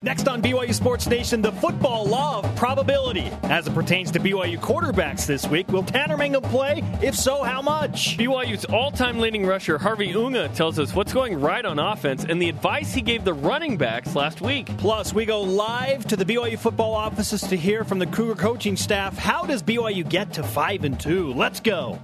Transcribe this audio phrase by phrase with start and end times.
[0.00, 4.56] Next on BYU Sports Nation, the football law of probability as it pertains to BYU
[4.56, 5.66] quarterbacks this week.
[5.70, 6.84] Will Tanner Mangum play?
[7.02, 8.16] If so, how much?
[8.16, 12.40] BYU's all time leading rusher, Harvey Unga, tells us what's going right on offense and
[12.40, 14.66] the advice he gave the running backs last week.
[14.78, 18.76] Plus, we go live to the BYU football offices to hear from the Cougar coaching
[18.76, 19.18] staff.
[19.18, 21.32] How does BYU get to 5 and 2?
[21.32, 21.98] Let's go.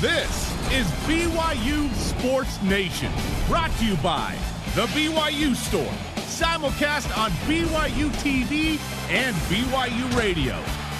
[0.00, 3.12] This is BYU Sports Nation,
[3.46, 4.34] brought to you by
[4.74, 10.58] The BYU Store simulcast on BYU TV and BYU Radio.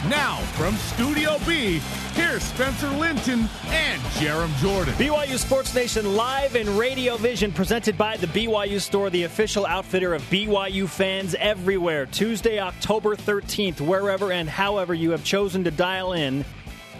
[0.08, 1.80] Now, from Studio B,
[2.12, 4.94] here's Spencer Linton and Jarom Jordan.
[4.94, 10.14] BYU Sports Nation live in Radio Vision, presented by the BYU Store, the official outfitter
[10.14, 12.06] of BYU fans everywhere.
[12.06, 16.44] Tuesday, October 13th, wherever and however you have chosen to dial in.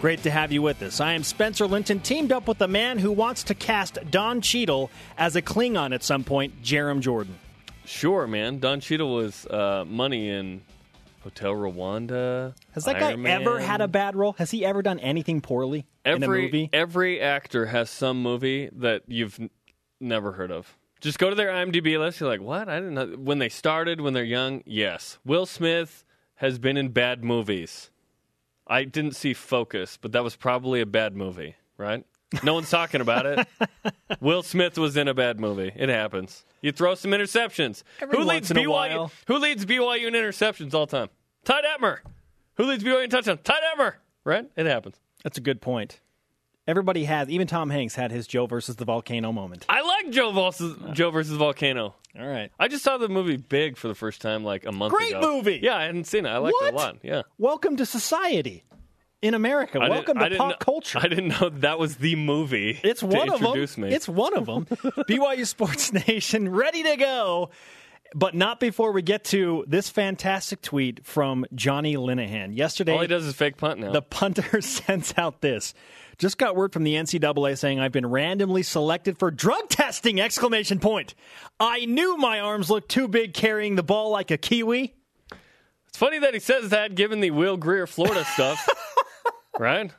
[0.01, 0.99] Great to have you with us.
[0.99, 4.91] I am Spencer Linton, teamed up with the man who wants to cast Don Cheadle
[5.17, 7.39] as a Klingon at some point, Jarom Jordan.
[7.85, 8.59] Sure, man.
[8.59, 10.61] Don Cheadle was uh, money in
[11.23, 12.53] Hotel Rwanda.
[12.73, 13.41] Has that Iron guy Man.
[13.41, 14.33] ever had a bad role?
[14.33, 16.69] Has he ever done anything poorly every, in a movie?
[16.71, 19.49] Every actor has some movie that you've n-
[19.99, 20.77] never heard of.
[21.01, 22.19] Just go to their IMDb list.
[22.19, 22.69] You're like, what?
[22.69, 23.07] I didn't know.
[23.17, 25.17] When they started, when they're young, yes.
[25.25, 26.03] Will Smith
[26.35, 27.89] has been in bad movies.
[28.67, 32.03] I didn't see Focus, but that was probably a bad movie, right?
[32.43, 33.47] No one's talking about it.
[34.19, 35.71] Will Smith was in a bad movie.
[35.75, 36.43] It happens.
[36.65, 37.83] You throw some interceptions.
[38.01, 38.69] Every who once leads in a BYU?
[38.71, 39.11] while.
[39.27, 41.09] Who leads BYU in interceptions all time?
[41.43, 41.99] Ty Detmer.
[42.55, 43.41] Who leads BYU in touchdowns?
[43.43, 43.93] Ty Detmer.
[44.23, 44.49] Right?
[44.55, 44.95] It happens.
[45.23, 45.99] That's a good point.
[46.67, 49.67] Everybody has, even Tom Hanks had his Joe versus the volcano moment.
[49.69, 51.93] I like Joe versus Joe versus Volcano.
[52.19, 52.49] All right.
[52.59, 55.21] I just saw the movie Big for the first time like a month Great ago.
[55.35, 55.59] movie.
[55.61, 56.29] Yeah, I hadn't seen it.
[56.29, 56.67] I liked What?
[56.69, 56.97] it a lot.
[57.03, 57.21] Yeah.
[57.37, 58.63] Welcome to society
[59.21, 59.79] in America.
[59.79, 60.99] I Welcome to pop know- culture.
[61.01, 62.79] I didn't know that was the movie.
[62.83, 63.81] It's one of them.
[63.83, 63.93] me.
[63.93, 64.65] It's one of them.
[65.09, 67.49] BYU Sports Nation ready to go.
[68.13, 72.55] But not before we get to this fantastic tweet from Jonny Linehan.
[72.55, 73.91] Yesterday, all he does is fake punt now.
[73.91, 75.73] the punter sends out this.
[76.17, 80.21] Just got word from the NCAA saying I've been randomly selected for drug testing!
[80.21, 81.13] Exclamation point.
[81.59, 84.93] I knew my arms looked too big carrying the ball like a kiwi.
[85.95, 88.67] It's funny that he says that given the Will Grier Florida stuff.
[89.57, 89.89] right?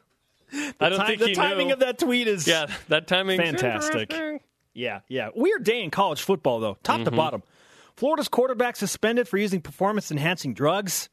[0.78, 1.72] I don't Ti- think the he timing knew.
[1.72, 4.12] of that tweet is Yeah, that timing Fantastic.
[4.74, 5.30] Yeah, yeah.
[5.34, 7.04] Weird day in college football, though, top Mm-hmm.
[7.06, 7.42] to bottom.
[7.96, 11.08] Florida's quarterback suspended for using performance enhancing drugs.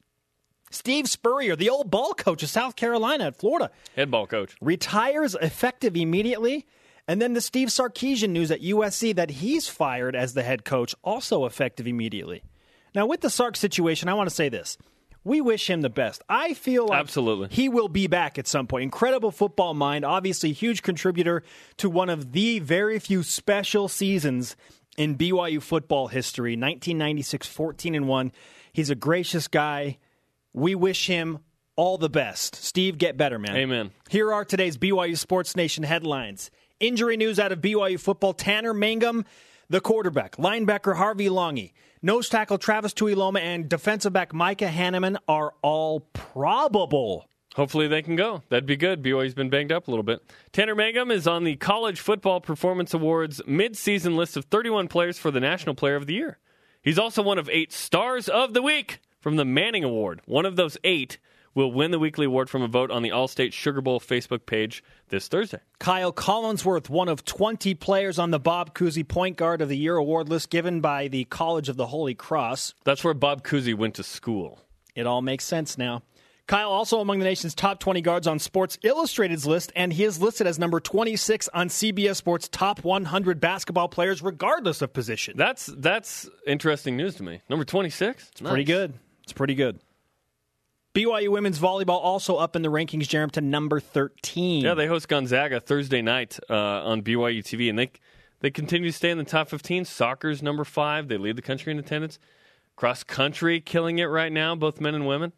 [0.70, 4.54] Steve Spurrier, the old ball coach of South Carolina at Florida, Head ball coach.
[4.60, 6.66] retires effective immediately.
[7.08, 10.94] And then the Steve Sarkisian news at USC that he's fired as the head coach,
[11.06, 12.44] also effective immediately.
[12.96, 14.78] Now, with the Sark situation, I want to say this.
[15.26, 16.22] We wish him the best.
[16.28, 17.48] I feel like Absolutely.
[17.50, 18.84] he will be back at some point.
[18.84, 21.44] Incredible football mind, obviously huge contributor
[21.78, 24.58] to one of the very few special seasons
[24.98, 26.52] in BYU football history.
[26.52, 28.32] 1996, 14 and 1.
[28.74, 29.98] He's a gracious guy.
[30.52, 31.40] We wish him
[31.76, 32.56] all the best.
[32.56, 33.56] Steve, get better, man.
[33.56, 33.92] Amen.
[34.10, 36.52] Here are today's BYU Sports Nation headlines.
[36.80, 38.34] Injury news out of BYU football.
[38.34, 39.26] Tanner Mangum,
[39.70, 40.38] the quarterback.
[40.38, 41.74] Linebacker Harvey Langi.
[42.02, 47.28] Nose tackle Travis Tuiloma and defensive back Micah Hannemann are all probable.
[47.56, 48.42] Hopefully they can go.
[48.50, 49.04] That'd be good.
[49.04, 50.22] BYU's been banged up a little bit.
[50.52, 55.30] Tanner Mangum is on the College Football Performance Awards mid-season list of 31 players for
[55.30, 56.40] the National Player of the Year.
[56.82, 60.22] He's also one of eight Stars of the Week from the Manning Award.
[60.26, 61.20] One of those eight
[61.56, 64.84] will win the weekly award from a vote on the All-State Sugar Bowl Facebook page
[65.10, 65.60] this Thursday.
[65.80, 69.96] Kyle Collinsworth, one of 20 players on the Bob Cousy Point Guard of the Year
[69.96, 72.74] award list given by the College of the Holy Cross.
[72.84, 74.60] That's where Bob Cousy went to school.
[74.96, 76.04] It all makes sense now.
[76.46, 80.22] Kyle also among the nation's top 20 guards on Sports Illustrated's list, and he is
[80.22, 85.38] listed as number 26 on CBS Sports top 100 basketball players, regardless of position.
[85.38, 87.42] That's that's interesting news to me.
[87.50, 88.30] Number 26?
[88.30, 88.94] It's Pretty good.
[89.24, 89.80] It's pretty good.
[90.94, 94.64] BYU women's volleyball also up in the rankings, Jarom, to number 13.
[94.64, 97.92] Yeah, they host Gonzaga Thursday night uh, on BYU TV, and they
[98.42, 99.86] they continue to stay in the top 15.
[99.86, 101.08] Soccer's number five.
[101.08, 102.20] They lead the country in attendance.
[102.76, 105.34] Cross country, killing it right now, both men and women.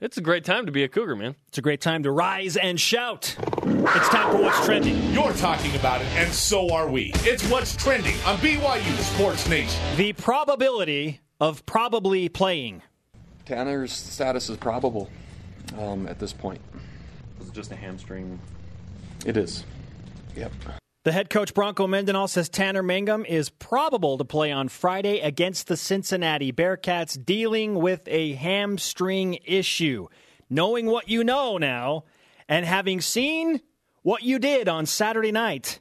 [0.00, 1.36] It's a great time to be a Cougar, man.
[1.46, 3.36] It's a great time to rise and shout.
[3.62, 5.12] It's time for What's Trending.
[5.12, 7.12] You're talking about it, and so are we.
[7.18, 9.80] It's what's trending on BYU Sports Nation.
[9.96, 12.82] The probability of probably playing.
[13.46, 15.08] Tanner's status is probable
[15.78, 16.60] um, at this point.
[17.38, 18.38] Was it just a hamstring?
[19.24, 19.64] It is.
[20.34, 20.52] Yep.
[21.04, 25.68] The head coach Bronco Mendenhall says Tanner Mangum is probable to play on Friday against
[25.68, 30.08] the Cincinnati Bearcats, dealing with a hamstring issue.
[30.50, 32.04] Knowing what you know now,
[32.48, 33.60] and having seen
[34.02, 35.80] what you did on Saturday night,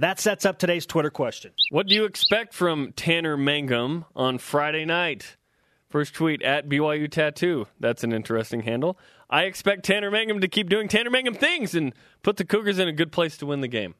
[0.00, 1.52] That sets up today's Twitter question.
[1.68, 5.36] What do you expect from Tanner Mangum on Friday night?
[5.90, 7.66] First tweet at BYU Tattoo.
[7.80, 8.96] That's an interesting handle.
[9.28, 11.92] I expect Tanner Mangum to keep doing Tanner Mangum things and
[12.22, 13.94] put the Cougars in a good place to win the game.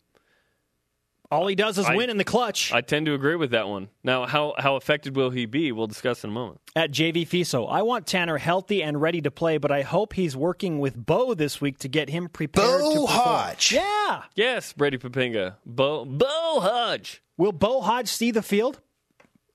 [1.33, 2.73] All he does is I- win in the clutch.
[2.73, 3.89] I tend to agree with that one.
[4.03, 5.71] Now, how, how effective will he be?
[5.71, 6.61] We'll discuss in a moment.
[6.75, 10.37] At JV Fiso, I want Tanner healthy and ready to play, but I hope he's
[10.37, 13.27] working with Beau this week to get him prepared Beau to perform.
[13.47, 13.73] Hoge.
[13.73, 14.23] Yeah.
[14.35, 15.57] Yes, Brady Papinga.
[15.65, 17.23] Beau, Beau Hoge.
[17.37, 18.81] Will Beau Hoge see the field?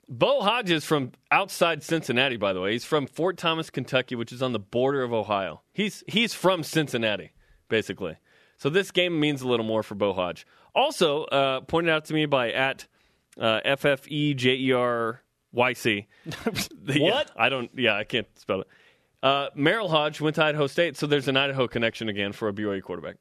[0.07, 2.73] Beau Hoge is from outside Cincinnati, by the way.
[2.73, 5.61] He's from Fort Thomas, Kentucky, which is on the border of Ohio.
[5.73, 7.31] He's he's from Cincinnati,
[7.69, 8.17] basically.
[8.57, 10.45] So this game means a little more for Beau Hoge.
[10.73, 12.87] Also, uh, pointed out to me by at
[13.39, 15.17] uh, FFEJERYC.
[16.97, 17.31] What?
[17.35, 17.71] I don't.
[17.75, 18.67] Yeah, I can't spell it.
[19.23, 22.53] Uh, Merril Hoge went to Idaho State, so there's an Idaho connection again for a
[22.53, 23.15] BYU quarterback.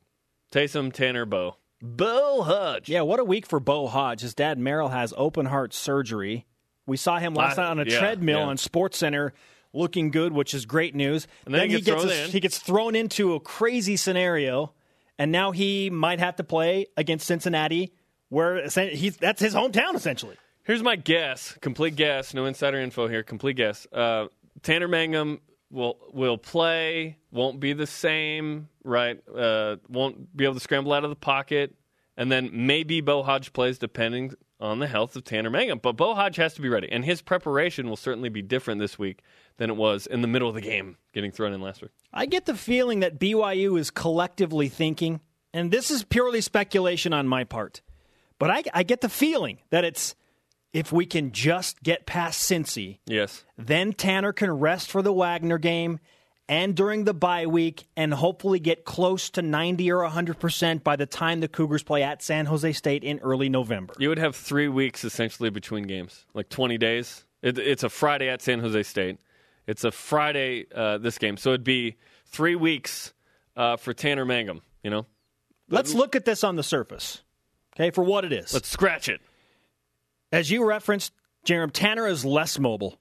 [0.52, 1.56] Taysom Tanner Beau.
[1.80, 2.88] Beau Hoge.
[2.88, 4.20] Yeah, what a week for Beau Hoge.
[4.20, 6.46] His dad Merril has open heart surgery.
[6.86, 8.44] We saw him last night on a yeah, treadmill yeah.
[8.46, 9.32] on Sports Center
[9.72, 11.26] looking good, which is great news.
[11.44, 12.30] And then he gets thrown his- in.
[12.30, 14.72] he gets thrown into a crazy scenario,
[15.18, 17.92] and now he might have to play against Cincinnati,
[18.28, 20.36] where he's that's his hometown essentially.
[20.62, 23.86] Here's my guess, complete guess, no insider info here, complete guess.
[23.92, 24.28] Uh,
[24.62, 25.40] Tanner Mangum
[25.70, 29.20] will will play, won't be the same, right?
[29.28, 31.74] Uh, won't be able to scramble out of the pocket,
[32.16, 35.78] and then maybe Beau Hoge plays depending on the health of Tanner Mangum.
[35.82, 38.98] But Beau Hoge has to be ready, and his preparation will certainly be different this
[38.98, 39.22] week
[39.56, 41.90] than it was in the middle of the game getting thrown in last week.
[42.12, 45.20] I get the feeling that BYU is collectively thinking,
[45.52, 47.82] and this is purely speculation on my part,
[48.38, 50.14] but I, I get the feeling that it's
[50.72, 53.44] if we can just get past Cincy, Yes.
[53.56, 56.00] then Tanner can rest for the Wagner game
[56.48, 61.06] and during the bye week and hopefully get close to 90 or 100% by the
[61.06, 63.94] time the Cougars play at San Jose State in early November.
[63.98, 67.24] You would have three weeks essentially between games, like 20 days.
[67.42, 69.18] It, it's a Friday at San Jose State.
[69.66, 71.96] It's a Friday uh, this game, so it'd be
[72.26, 73.14] three weeks
[73.56, 74.60] uh, for Tanner Mangum.
[74.82, 75.06] You know,
[75.70, 77.22] Let's look at this on the surface,
[77.74, 78.52] okay, for what it is.
[78.52, 79.22] let's scratch it.
[80.30, 81.12] As you referenced,
[81.46, 82.98] Jarom, Tanner is less mobile.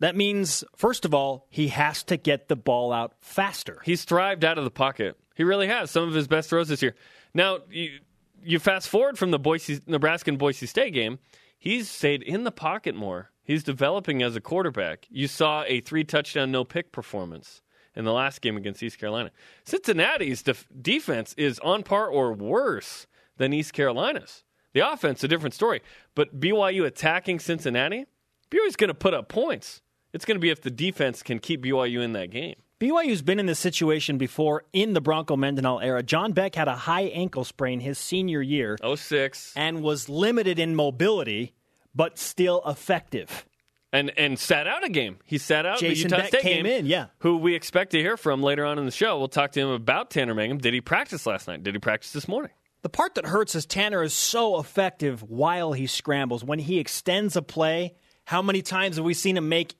[0.00, 3.80] That means, first of all, he has to get the ball out faster.
[3.84, 5.16] He's thrived out of the pocket.
[5.34, 6.94] He really has some of his best throws this year.
[7.34, 8.00] Now you
[8.42, 11.18] you fast forward from the Boise Nebraska and Boise State game.
[11.58, 13.30] He's stayed in the pocket more.
[13.42, 15.06] He's developing as a quarterback.
[15.10, 17.62] You saw a three touchdown no pick performance
[17.94, 19.30] in the last game against East Carolina.
[19.64, 23.06] Cincinnati's def- defense is on par or worse
[23.36, 24.44] than East Carolina's.
[24.74, 25.80] The offense a different story,
[26.14, 28.04] but BYU attacking Cincinnati,
[28.50, 29.80] BYU's going to put up points.
[30.16, 32.54] It's going to be if the defense can keep BYU in that game.
[32.80, 36.02] BYU's been in this situation before in the Bronco Mendenhall era.
[36.02, 39.52] John Beck had a high ankle sprain his senior year 06.
[39.56, 41.52] and was limited in mobility,
[41.94, 43.44] but still effective.
[43.92, 45.18] and and sat out a game.
[45.26, 46.80] He sat out Jason the Utah Beck State came game.
[46.80, 47.08] in, yeah.
[47.18, 49.18] Who we expect to hear from later on in the show.
[49.18, 50.56] We'll talk to him about Tanner Mangum.
[50.56, 51.62] Did he practice last night?
[51.62, 52.52] Did he practice this morning?
[52.80, 56.42] The part that hurts is Tanner is so effective while he scrambles.
[56.42, 59.74] When he extends a play, how many times have we seen him make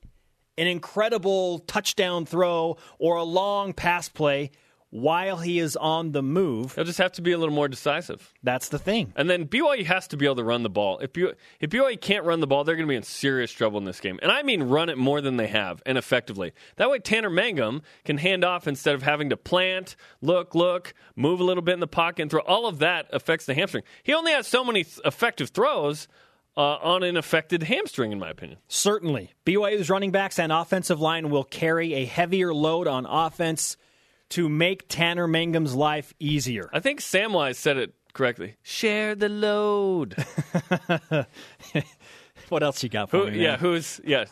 [0.57, 4.51] an incredible touchdown throw or a long pass play
[4.89, 6.75] while he is on the move?
[6.75, 8.33] He'll just have to be a little more decisive.
[8.41, 9.13] That's the thing.
[9.15, 10.99] And then BYU has to be able to run the ball.
[10.99, 13.77] If BYU, if BYU can't run the ball, they're going to be in serious trouble
[13.77, 14.19] in this game.
[14.21, 16.53] And I mean run it more than they have and effectively.
[16.77, 21.39] That way, Tanner Mangum can hand off instead of having to plant, look, look, move
[21.39, 22.41] a little bit in the pocket, and throw.
[22.41, 23.83] All of that affects the hamstring.
[24.03, 26.07] He only has so many effective throws
[26.57, 28.57] uh, on an affected hamstring, in my opinion.
[28.67, 29.31] Certainly.
[29.45, 33.77] BYU's running backs and offensive line will carry a heavier load on offense
[34.29, 36.69] to make Tanner Mangum's life easier.
[36.73, 38.55] I think Samwise said it correctly.
[38.63, 40.15] Share the load.
[42.49, 43.31] What else you got for Who, me?
[43.31, 43.39] man?
[43.41, 44.23] yeah, who's yeah?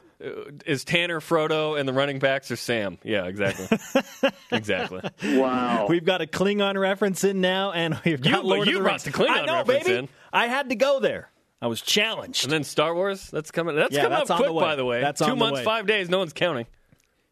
[0.65, 2.97] Is Tanner Frodo and the running backs or Sam?
[3.03, 3.77] Yeah, exactly,
[4.53, 5.01] exactly.
[5.37, 8.83] Wow, we've got a Klingon reference in now, and we've got You- Lord you of
[8.83, 9.03] the brought Rings.
[9.03, 9.97] the Klingon I know, reference baby.
[9.97, 10.09] in.
[10.31, 11.29] I had to go there.
[11.61, 12.43] I was challenged.
[12.43, 13.29] And then Star Wars.
[13.31, 13.75] That's coming.
[13.75, 15.01] That's Yeah, coming that's up quick, the by the way.
[15.01, 16.09] That's Two on the months, five days.
[16.09, 16.67] No one's counting.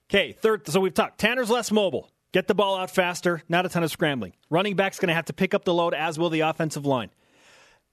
[0.09, 0.67] Okay, third.
[0.67, 1.19] So we've talked.
[1.19, 2.09] Tanner's less mobile.
[2.31, 3.43] Get the ball out faster.
[3.47, 4.33] Not a ton of scrambling.
[4.49, 7.09] Running back's going to have to pick up the load, as will the offensive line.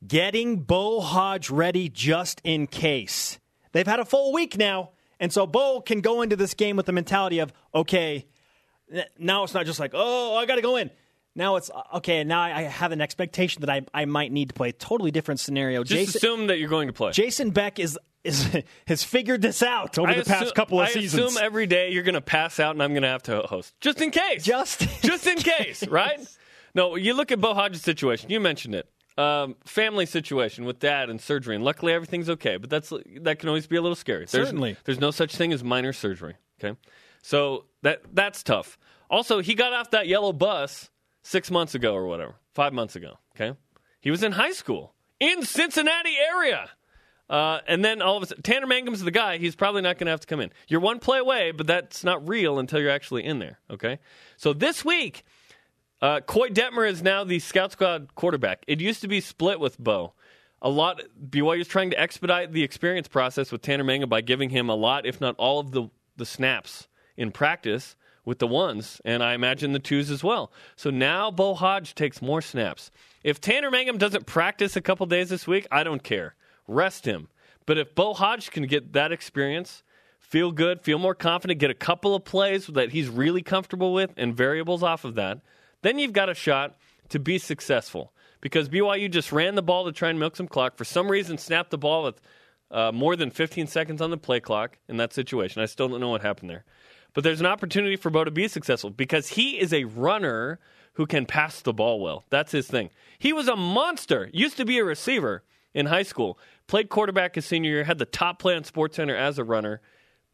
[0.06, 3.38] Getting Beau Hoge ready just in case.
[3.72, 6.86] They've had a full week now, and so Beau can go into this game with
[6.86, 8.26] the mentality of, okay,
[9.18, 10.90] now it's not just like, oh, I got to go in.
[11.36, 12.24] Now it's okay.
[12.24, 15.40] Now I have an expectation that I, I might need to play a totally different
[15.40, 15.84] scenario.
[15.84, 17.12] Just Jason, assume that you're going to play.
[17.12, 18.48] Jason Beck is is
[18.88, 21.22] has figured this out over I the past couple of I seasons.
[21.22, 23.40] I assume every day you're going to pass out and I'm going to have to
[23.42, 24.42] host, just in case.
[24.44, 26.20] Just- just in case, right?
[26.74, 28.28] No, you look at Beau Hoge's situation.
[28.30, 28.88] You mentioned it.
[29.18, 32.56] um, family situation with dad and surgery, and luckily everything's okay.
[32.58, 34.26] But that's that can always be a little scary.
[34.26, 34.76] There's, Certainly.
[34.84, 36.34] there's no such thing as minor surgery.
[36.62, 36.76] Okay,
[37.22, 38.76] so that that's tough.
[39.08, 40.90] Also, he got off that yellow bus
[41.22, 43.18] six months ago or whatever, five months ago.
[43.34, 43.56] Okay,
[44.00, 46.70] he was in high school in Cincinnati area.
[47.28, 49.38] Uh, and then all of a sudden, Tanner Mangum's the guy.
[49.38, 50.50] He's probably not going to have to come in.
[50.66, 53.60] You're one play away, but that's not real until you're actually in there.
[53.70, 54.00] Okay.
[54.36, 55.24] So this week,
[56.02, 58.64] uh, Koy Detmer is now the scout squad quarterback.
[58.66, 60.14] It used to be split with Beau.
[60.60, 61.00] A lot.
[61.24, 64.74] BYU is trying to expedite the experience process with Tanner Mangum by giving him a
[64.74, 69.34] lot, if not all, of the the snaps in practice with the ones, and I
[69.34, 70.52] imagine the twos as well.
[70.76, 72.90] So now Beau Hoge takes more snaps.
[73.22, 76.34] If Tanner Mangum doesn't practice a couple days this week, I don't care.
[76.66, 77.28] Rest him.
[77.66, 79.82] But if Beau Hoge can get that experience,
[80.18, 84.12] feel good, feel more confident, get a couple of plays that he's really comfortable with
[84.16, 85.40] and variables off of that,
[85.82, 86.76] then you've got a shot
[87.08, 88.12] to be successful.
[88.40, 90.76] Because BYU just ran the ball to try and milk some clock.
[90.76, 92.20] For some reason, snapped the ball with
[92.70, 95.60] uh, more than 15 seconds on the play clock in that situation.
[95.60, 96.64] I still don't know what happened there.
[97.14, 100.58] But there's an opportunity for Beau to be successful because he is a runner
[100.94, 102.24] who can pass the ball well.
[102.30, 102.90] That's his thing.
[103.18, 104.30] He was a monster.
[104.32, 106.38] Used to be a receiver in high school.
[106.66, 107.84] Played quarterback his senior year.
[107.84, 109.80] Had the top play on SportsCenter as a runner.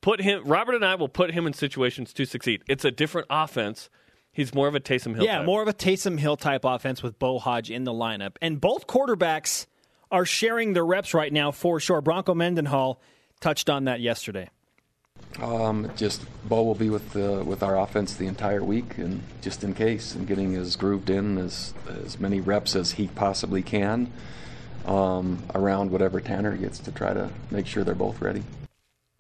[0.01, 0.45] Put him.
[0.45, 2.63] Robert and I will put him in situations to succeed.
[2.69, 3.89] It's a different offense.
[4.33, 5.25] He's more of a Taysom Hill.
[5.25, 5.47] Yeah, type.
[5.47, 8.37] more of a Taysom Hill type offense with Beau Hoge in the lineup.
[8.43, 9.67] And both quarterbacks
[10.11, 12.01] are sharing their reps right now for sure.
[12.01, 13.01] Bronco Mendenhall
[13.41, 14.51] touched on that yesterday.
[15.41, 19.65] Um, just Beau will be with the, with our offense the entire week, and just
[19.65, 24.11] in case, and getting as grooved in as as many reps as he possibly can
[24.87, 28.43] um, around whatever Tanner gets to try to make sure they're both ready.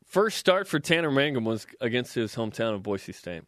[0.05, 3.43] First start for Tanner Mangum was against his hometown of Boise State.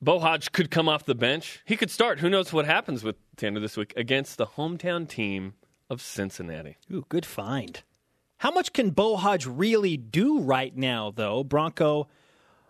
[0.00, 1.60] Beau Hoge could come off the bench.
[1.64, 2.20] He could start.
[2.20, 5.54] Who knows what happens with Tanner this week against the hometown team
[5.90, 6.76] of Cincinnati.
[6.92, 7.82] Ooh, good find.
[8.38, 11.42] How much can Beau Hoge really do right now, though?
[11.42, 12.06] Bronco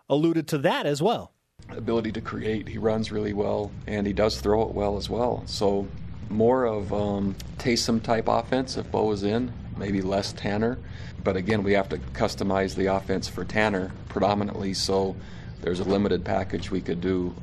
[0.09, 1.31] alluded to that as well.
[1.69, 5.43] Ability to create, he runs really well, and he does throw it well as well.
[5.45, 5.87] So
[6.29, 10.79] more of um, Taysom type offense if Beau is in, maybe less Tanner.
[11.23, 14.73] But again, we have to customize the offense for Tanner predominantly.
[14.73, 15.15] So
[15.61, 17.35] there's a limited package we could do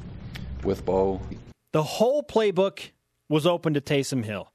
[0.64, 1.20] with Beau.
[1.70, 2.90] The whole playbook
[3.28, 4.50] was open to Taysom Hill.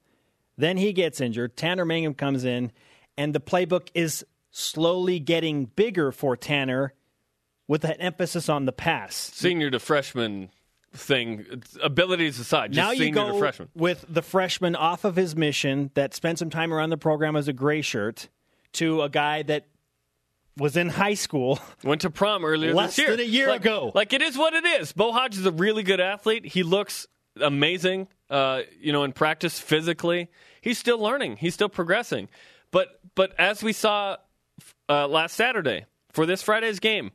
[0.58, 1.56] Then he gets injured.
[1.56, 2.74] Tanner Mangum comes in,
[3.18, 6.94] and the playbook is slowly getting bigger for Tanner
[7.68, 9.16] with an emphasis on the pass.
[9.16, 10.50] Senior to freshman
[10.94, 11.46] thing,
[11.82, 13.70] abilities aside, just now senior you go to freshman.
[13.76, 17.48] with the freshman off of his mission that spent some time around the program as
[17.48, 18.28] a gray shirt
[18.74, 19.68] to a guy that
[20.58, 21.60] was in high school.
[21.84, 23.12] Went to prom earlier Less this year.
[23.12, 23.92] than a year Like- ago.
[23.96, 24.92] Like it is what it is.
[24.92, 26.46] Beau Hoge is a really good athlete.
[26.46, 27.08] He looks
[27.40, 28.10] amazing.
[28.30, 30.30] Uh, you know, in practice physically,
[30.62, 31.38] he's still learning.
[31.38, 32.28] He's still progressing.
[32.72, 34.18] But but as we saw
[34.90, 37.12] uh, last Saturday for this Friday's game,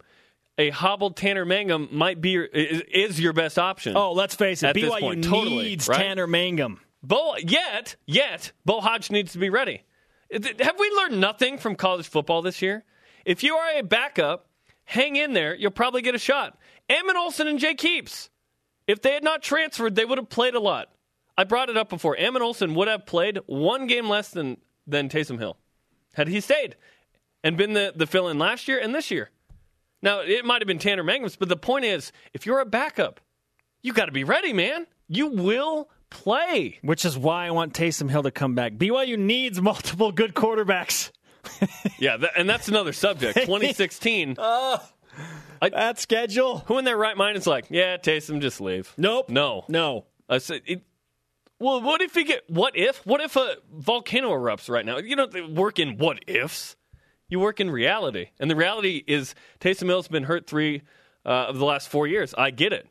[0.58, 3.96] a hobbled Tanner Mangum might be your, is, is your best option.
[3.96, 5.98] Oh, let's face it, BYU point, totally, needs right?
[5.98, 6.80] Tanner Mangum.
[7.02, 9.82] Beau yet yet Beau Hoge needs to be ready.
[10.30, 12.84] Have we learned nothing from college football this year?
[13.24, 14.48] If you are a backup,
[14.84, 15.54] hang in there.
[15.54, 16.58] You'll probably get a shot.
[16.88, 18.30] Ammon Olsen and Jay Keeps,
[18.86, 20.88] if they had not transferred, they would have played a lot.
[21.38, 22.18] I brought it up before.
[22.18, 25.56] Ammon Olsen would have played one game less than than Taysom Hill
[26.14, 26.76] had he stayed
[27.44, 29.30] and been the, the fill in last year and this year.
[30.02, 33.20] Now it might have been Tanner Mangums, but the point is, if you're a backup,
[33.82, 34.86] you got to be ready, man.
[35.08, 36.78] You will play.
[36.82, 38.74] Which is why I want Taysom Hill to come back.
[38.74, 41.10] BYU needs multiple good quarterbacks.
[41.98, 43.36] Yeah, th- and that's another subject.
[43.40, 44.36] 2016.
[45.60, 46.58] Ah, that schedule.
[46.66, 48.92] Who in their right mind is like, yeah, Taysom, just leave?
[48.98, 49.30] Nope.
[49.30, 49.64] No.
[49.68, 50.04] No.
[50.28, 50.82] I said, it,
[51.58, 53.04] well, what if you get, what if?
[53.06, 54.98] What if a volcano erupts right now?
[54.98, 56.76] You don't work in what ifs.
[57.28, 58.28] You work in reality.
[58.38, 60.82] And the reality is Taysom Hill's been hurt three
[61.24, 62.34] uh, of the last four years.
[62.36, 62.88] I get it.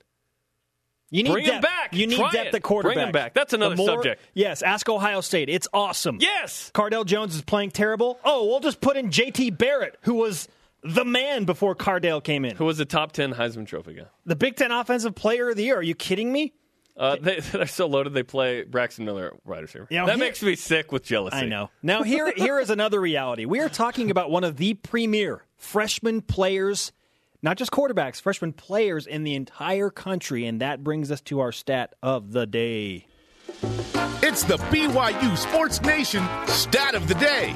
[1.11, 1.93] You need Bring him back.
[1.93, 2.55] You need Try depth it.
[2.55, 2.95] at quarterback.
[2.95, 3.33] Bring him back.
[3.33, 4.21] That's another more- subject.
[4.33, 5.47] Yes, ask Ohio State.
[5.49, 6.17] It's awesome.
[6.19, 6.71] Yes.
[6.73, 8.19] Cardale Jones is playing terrible.
[8.25, 10.49] Oh, we'll just put in JT Barrett, who was
[10.83, 12.55] the man before Cardale came in.
[12.57, 14.05] Who was the top 10 Heisman Trophy guy?
[14.25, 15.77] The Big Ten Offensive Player of the Year.
[15.77, 16.53] Are you kidding me?
[16.97, 19.87] Uh, they, they're so loaded they play Braxton Miller at wide receiver.
[19.89, 21.37] Yeah, that here- makes me sick with jealousy.
[21.37, 21.69] I know.
[21.81, 23.45] Now here here is another reality.
[23.45, 26.91] We are talking about one of the premier freshman players,
[27.41, 31.51] not just quarterbacks, freshman players in the entire country, and that brings us to our
[31.51, 33.07] stat of the day.
[34.21, 37.55] It's the BYU Sports Nation stat of the day.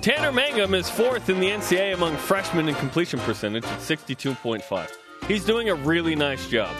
[0.00, 4.90] Tanner Mangum is fourth in the NCAA among freshmen in completion percentage at 62.5.
[5.26, 6.74] He's doing a really nice job.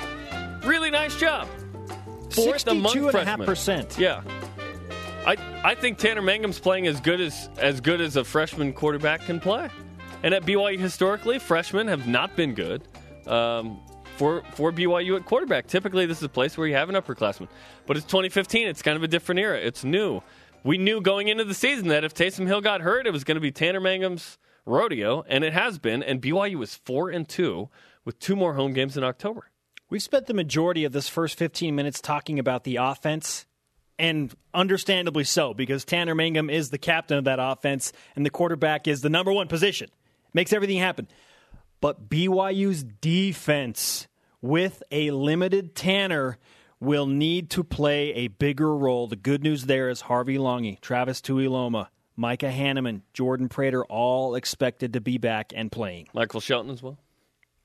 [0.64, 1.49] Really nice job.
[2.31, 3.99] fourth among 62.5%.
[3.99, 4.23] Yeah.
[5.26, 9.23] I I think Tanner Mangum's playing as good as as good as a freshman quarterback
[9.23, 9.69] can play.
[10.23, 12.83] And at BYU historically, freshmen have not been good.
[13.26, 13.81] Um,
[14.16, 15.66] for for BYU at quarterback.
[15.66, 17.49] Typically, this is a place where you have an upperclassman.
[17.87, 18.69] But it's 2015.
[18.69, 19.59] It's kind of a different era.
[19.59, 20.23] It's new.
[20.64, 23.35] We knew going into the season that if Taysom Hill got hurt, it was going
[23.37, 26.02] to be Tanner Mangum's rodeo, and it has been.
[26.02, 27.69] And BYU was four and two
[28.04, 29.49] with two more home games in October.
[29.92, 33.44] We've spent the majority of this first 15 minutes talking about the offense,
[33.99, 38.88] and understandably so, because Tanner Mangum is the captain of that offense, and the quarterback
[38.88, 39.90] is the number one position.
[40.32, 41.08] Makes everything happen.
[41.82, 44.08] But BYU's defense,
[44.40, 46.38] with a limited Tanner,
[46.80, 49.08] will need to play a bigger role.
[49.08, 54.94] The good news there is Harvey Langi, Travis Tuiloma, Micah Hannemann, Jordan Prater, all expected
[54.94, 56.08] to be back and playing.
[56.14, 56.96] Michael Shelton as well.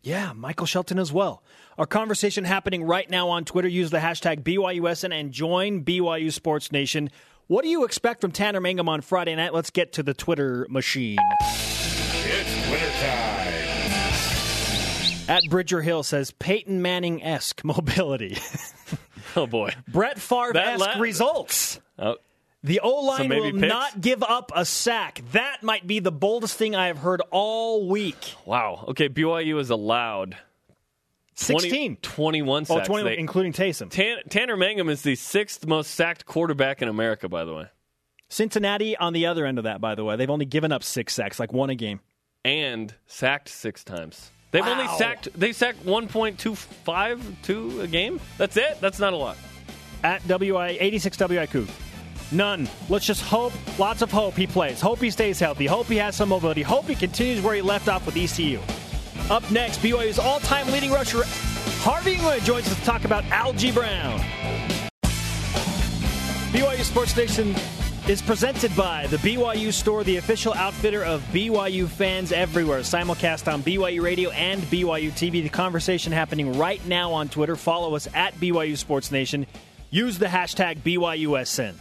[0.02, 1.44] Yeah, Michael Shelton as well.
[1.78, 3.68] Our conversation happening right now on Twitter.
[3.68, 7.10] Use the hashtag BYUSN and join BYU Sports Nation.
[7.48, 9.54] What do you expect from Tanner Mangum on Friday night?
[9.54, 11.18] Let's get to the Twitter machine.
[11.42, 13.54] It's winter time.
[15.30, 18.38] At Bridger Hill says Peyton Manning esque mobility.
[19.36, 19.74] Oh boy.
[19.88, 21.82] Brett Favre esque That la- results.
[22.00, 22.16] Oh,
[22.68, 23.58] The O line will picks?
[23.68, 25.22] not give up a sack.
[25.32, 28.36] That might be the boldest thing I have heard all week.
[28.46, 28.86] wow.
[28.90, 30.38] Okay, BYU is allowed
[31.40, 31.96] 20 16.
[31.98, 32.88] 21 Oh, sacks.
[32.88, 33.90] 20, They- including Taysom.
[33.90, 37.66] Tan- Tanner Mangum is the sixth most sacked quarterback in America, by the way,
[38.30, 40.16] Cincinnati on the other end of that, by the way.
[40.16, 42.02] They've only given up six sacks, like one a game.
[42.46, 44.32] and sacked six times.
[44.52, 48.20] They've only sacked they sacked 1.25 two a game.
[48.38, 48.78] That's it.
[48.82, 49.38] That's not a lot.
[50.04, 51.68] at WI 86 WI WIQ.
[52.32, 52.68] None.
[52.90, 54.82] Let's just hope, lots of hope he plays.
[54.82, 55.66] Hope he stays healthy.
[55.66, 56.62] Hope he has some mobility.
[56.62, 58.60] Hope he continues where he left off with ECU.
[59.30, 61.24] Up next, BYU's all time leading rusher,
[61.82, 64.20] Harvey Unga, joins us to talk about Algie Brown.
[66.52, 67.56] BYU Sports Nation
[68.08, 72.80] is presented by the BYU Store, the official outfitter of BYU fans everywhere.
[72.80, 75.44] Simulcast on BYU Radio and BYU TV.
[75.44, 77.58] The conversation happening right now on Twitter.
[77.58, 79.46] Follow us at BYU Sports Nation.
[79.90, 81.76] Use the hashtag BYUSN.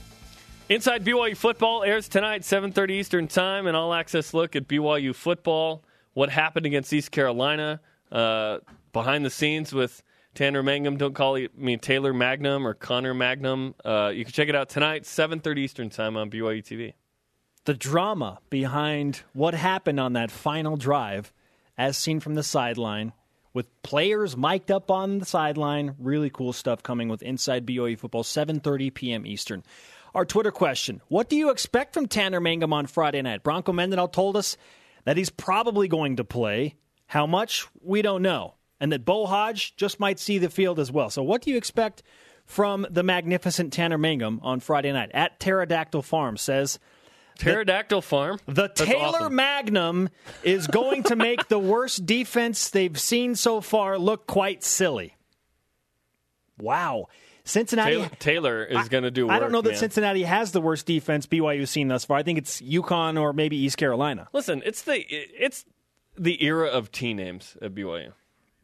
[0.68, 5.84] Inside BYU football airs tonight, 7:30 Eastern Time, an all-access look at BYU football.
[6.12, 7.80] What happened against East Carolina?
[8.10, 8.58] Uh,
[8.92, 10.02] behind the scenes with
[10.34, 10.96] Tanner Mangum.
[10.96, 13.76] Don't call me Taylor Magnum or Connor Magnum.
[13.84, 16.94] Uh, you can check it out tonight, 7:30 Eastern Time on BYU TV.
[17.64, 21.32] the drama behind what happened on that final drive,
[21.76, 23.12] as seen from the sideline,
[23.52, 25.94] with players mic'd up on the sideline.
[25.98, 29.26] Really cool stuff coming with Inside BYU Football, 7:30 p.m.
[29.26, 29.62] Eastern.
[30.16, 33.42] Our Twitter question: What do you expect from Tanner Mangum on Friday night?
[33.42, 34.56] Bronco Mendenhall told us
[35.04, 36.74] that he's probably going to play.
[37.06, 40.90] How much we don't know, and that Beau Hoge just might see the field as
[40.90, 41.10] well.
[41.10, 42.02] So, what do you expect
[42.46, 45.10] from the magnificent Tanner Mangum on Friday night?
[45.12, 46.78] At Pterodactyl Farm says.
[47.38, 48.38] Pterodactyl Farm.
[48.46, 49.34] The That's Taylor awesome.
[49.34, 50.08] Magnum
[50.42, 55.14] is going to make the worst defense they've seen so far look quite silly.
[56.58, 57.08] Wow.
[57.46, 57.92] Cincinnati.
[57.96, 59.30] Taylor, Taylor is going to do.
[59.30, 59.78] I don't know that man.
[59.78, 62.18] Cincinnati has the worst defense BYU's seen thus far.
[62.18, 64.28] I think it's UConn or maybe East Carolina.
[64.32, 65.64] Listen, it's the it's
[66.18, 68.12] the era of T names at BYU.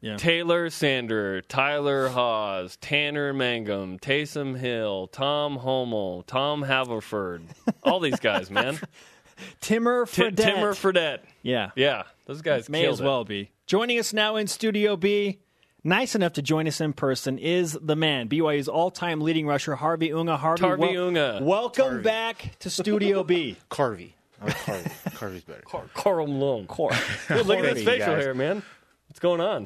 [0.01, 0.17] Yeah.
[0.17, 7.43] Taylor Sander, Tyler Haws, Tanner Mangum, Taysom Hill, Tom Holmoe, Tom Haverford,
[7.83, 8.77] all these guys, man.
[9.61, 10.35] Timmer Ti- Fredette.
[10.35, 11.19] Timmer Fredette.
[11.41, 11.71] yeah.
[11.77, 13.03] Yeah, those guys May as it.
[13.05, 13.51] well be.
[13.65, 15.39] Joining us now in Studio B,
[15.83, 19.75] nice enough to join us in person, is the man, BYU's all time leading rusher,
[19.75, 20.37] Harvey Unga.
[20.37, 21.39] Harvey, Harvey Unga.
[21.41, 23.57] Welcome back to Studio B.
[23.69, 24.13] Carvey.
[24.41, 25.15] I like Carvey.
[25.15, 25.63] Carvey's better.
[25.93, 26.67] Carl Malone.
[26.67, 26.91] Cor-
[27.27, 28.61] Dude, look at this facial hair, man.
[29.07, 29.63] What's going on?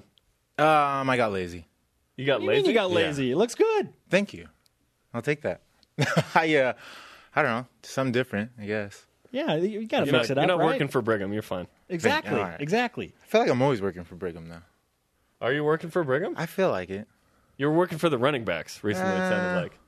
[0.60, 1.68] Um, I got lazy.
[2.16, 2.62] You got What do you lazy.
[2.64, 3.32] mean you got lazy?
[3.32, 3.90] It looks good.
[4.10, 4.48] Thank you.
[5.14, 5.62] I'll take that.
[6.36, 6.74] I uh,
[7.36, 9.06] I don't know, something different, I guess.
[9.32, 10.48] Yeah, you got to You're mix not, it up.
[10.48, 10.74] you're not right?
[10.74, 11.34] working for Brigham.
[11.34, 11.68] You're fine.
[11.90, 12.60] exactly, All right.
[12.62, 13.14] exactly.
[13.24, 14.62] I feel like I'm always working for Brigham though.
[15.42, 16.34] Are you working for Brigham?
[16.38, 17.08] I feel like it.
[17.58, 19.14] You were working for the running backs recently.
[19.14, 19.80] it sounded Uh, like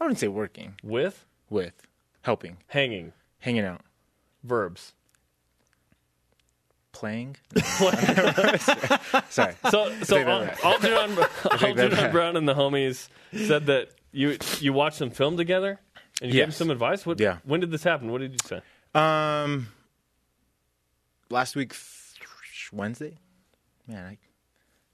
[0.00, 1.74] I wouldn't say working with with,
[2.22, 3.82] helping, hanging hanging out,
[4.44, 4.92] verbs.
[6.92, 7.36] playing.
[9.28, 9.54] Sorry.
[9.70, 10.64] So, so take that Al- back.
[10.64, 11.18] Algernon,
[11.50, 12.12] Algernon back.
[12.12, 13.08] Brown and the homies
[13.46, 15.78] said that you you watched them film together
[16.22, 16.56] and you gave them Yes.
[16.56, 17.04] some advice.
[17.04, 17.38] What, Yeah.
[17.44, 18.10] When did this happen?
[18.10, 18.60] What did you say?
[18.94, 19.68] Um,
[21.28, 23.18] last week th- Wednesday.
[23.86, 24.18] Man, I,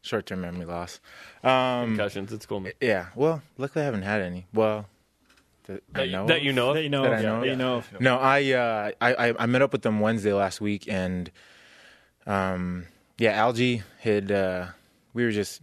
[0.03, 1.01] short-term memory loss.
[1.43, 2.33] Um, Concussions.
[2.33, 2.61] It's cool.
[2.61, 2.73] man.
[2.81, 3.07] yeah.
[3.15, 4.47] Well, luckily I haven't had any.
[4.53, 4.87] Well,
[5.67, 6.75] that, That, you, know that you know of.
[6.75, 7.77] That you know, That of, I know that you know.
[7.77, 8.01] of.
[8.01, 11.31] No, I, uh, I I I met up with them Wednesday last week, and
[12.27, 12.87] um,
[13.19, 14.67] yeah, Algie had uh,
[15.15, 15.63] we were just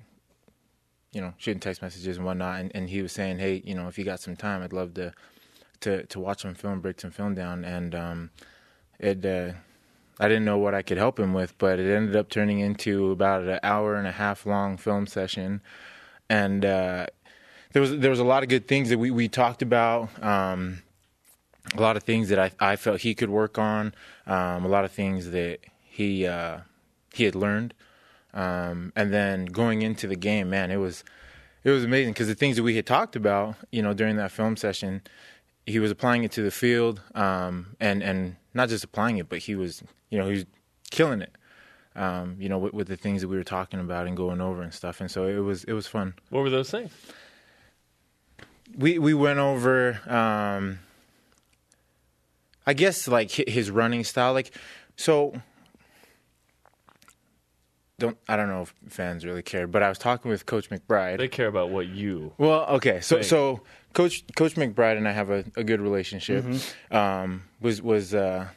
[1.12, 2.60] you know, shooting text messages and whatnot.
[2.60, 4.94] And, and he was saying, hey, you know, if you got some time, I'd love
[4.96, 5.14] to
[5.82, 7.66] to to watch some film, break some film down.
[7.66, 8.30] And um,
[9.00, 9.54] it, uh,
[10.20, 13.12] I didn't know what I could help him with, but it ended up turning into
[13.12, 15.62] about an hour and a half long film session.
[16.30, 17.08] And uh,
[17.72, 20.10] there was there was a lot of good things that we we talked about.
[20.24, 20.84] Um,
[21.76, 23.94] a lot of things that I I felt he could work on.
[24.28, 26.60] Um, a lot of things that he uh,
[27.14, 27.74] he had learned.
[28.34, 31.04] Um, and then going into the game, man, it was
[31.64, 34.32] it was amazing because the things that we had talked about, you know, during that
[34.32, 35.02] film session,
[35.66, 39.40] he was applying it to the field, um, and and not just applying it, but
[39.40, 40.46] he was, you know, he was
[40.92, 41.32] killing it.
[41.96, 44.62] Um, you know, with, with, the things that we were talking about and going over
[44.62, 46.14] and stuff, and so it was it was fun.
[46.30, 46.92] What were those things?
[48.78, 50.80] We we went over, um,
[52.66, 54.52] I guess, like his running style, like
[54.96, 55.42] so
[58.00, 61.18] don't I don't know if fans really care, but I was talking with Coach McBride.
[61.18, 62.34] They care about what you.
[62.38, 63.28] Well, okay, so think.
[63.28, 63.62] so
[63.94, 66.44] Coach Coach McBride and I have a, a good relationship.
[66.46, 66.96] Mm-hmm.
[66.96, 68.48] Um, was was uh,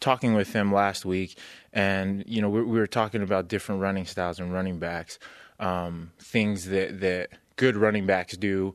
[0.00, 1.38] talking with him last week,
[1.72, 5.18] and you know we, we, were talking about different running styles and running backs,
[5.58, 8.74] um, things that that good running backs do,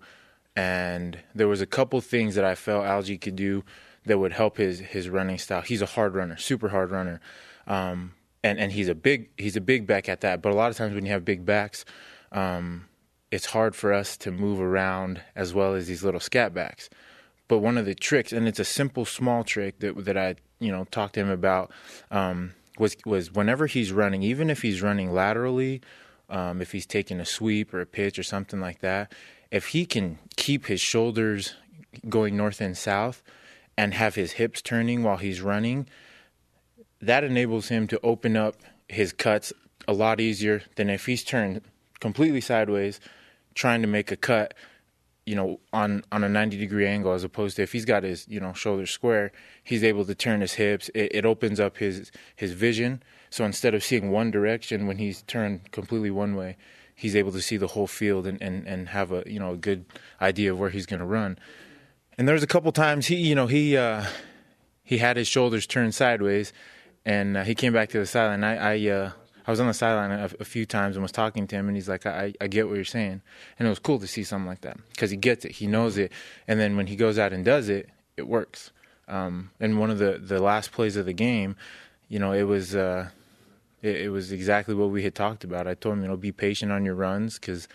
[0.55, 3.63] and there was a couple things that I felt Algie could do
[4.05, 5.61] that would help his his running style.
[5.61, 7.21] He's a hard runner, super hard runner.
[7.65, 10.41] Um, and and he's a big he's a big back at that.
[10.41, 11.85] But a lot of times when you have big backs,
[12.31, 12.88] um,
[13.31, 16.89] it's hard for us to move around as well as these little scat backs.
[17.47, 20.71] But one of the tricks, and it's a simple small trick that that I you
[20.71, 21.71] know talked to him about,
[22.11, 25.81] um, was was whenever he's running, even if he's running laterally,
[26.29, 29.11] um, if he's taking a sweep or a pitch or something like that,
[29.51, 31.55] if he can keep his shoulders
[32.07, 33.23] going north and south
[33.77, 35.87] and have his hips turning while he's running
[37.01, 38.55] that enables him to open up
[38.87, 39.53] his cuts
[39.87, 41.61] a lot easier than if he's turned
[41.99, 42.99] completely sideways
[43.55, 44.53] trying to make a cut
[45.25, 48.27] you know on on a 90 degree angle as opposed to if he's got his
[48.27, 49.31] you know shoulders square
[49.63, 50.89] he's able to turn his hips.
[50.95, 53.03] It, it opens up his his vision.
[53.29, 56.57] So instead of seeing one direction when he's turned completely one way
[56.95, 59.57] he's able to see the whole field and and, and have a you know a
[59.57, 59.85] good
[60.21, 61.37] idea of where he's going to run.
[62.17, 64.05] And there's a couple times he you know he uh
[64.83, 66.51] he had his shoulders turned sideways
[67.05, 68.43] and uh, he came back to the sideline.
[68.43, 69.11] I I, uh,
[69.49, 71.75] I was on the sideline a, a, few times and was talking to him, and
[71.75, 73.23] he's like, I, I get what you're saying,
[73.57, 75.97] and it was cool to see something like that because he gets it, he knows
[75.97, 76.11] it,
[76.47, 78.69] and then when he goes out and does it, it works.
[79.07, 81.55] Um, and one of the the last plays of the game,
[82.09, 82.75] you know, it was.
[82.75, 83.09] Uh,
[83.81, 85.65] it, it was exactly what we had talked about.
[85.65, 87.67] I told him, you know, be patient on your runs because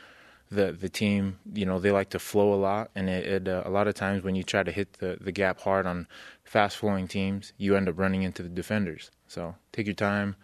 [0.52, 3.64] the the team, you know, they like to flow a lot, and it, it uh,
[3.64, 6.06] a lot of times when you try to hit the the gap hard on
[6.44, 9.10] fast flowing teams, you end up running into the defenders.
[9.26, 10.36] So take your time,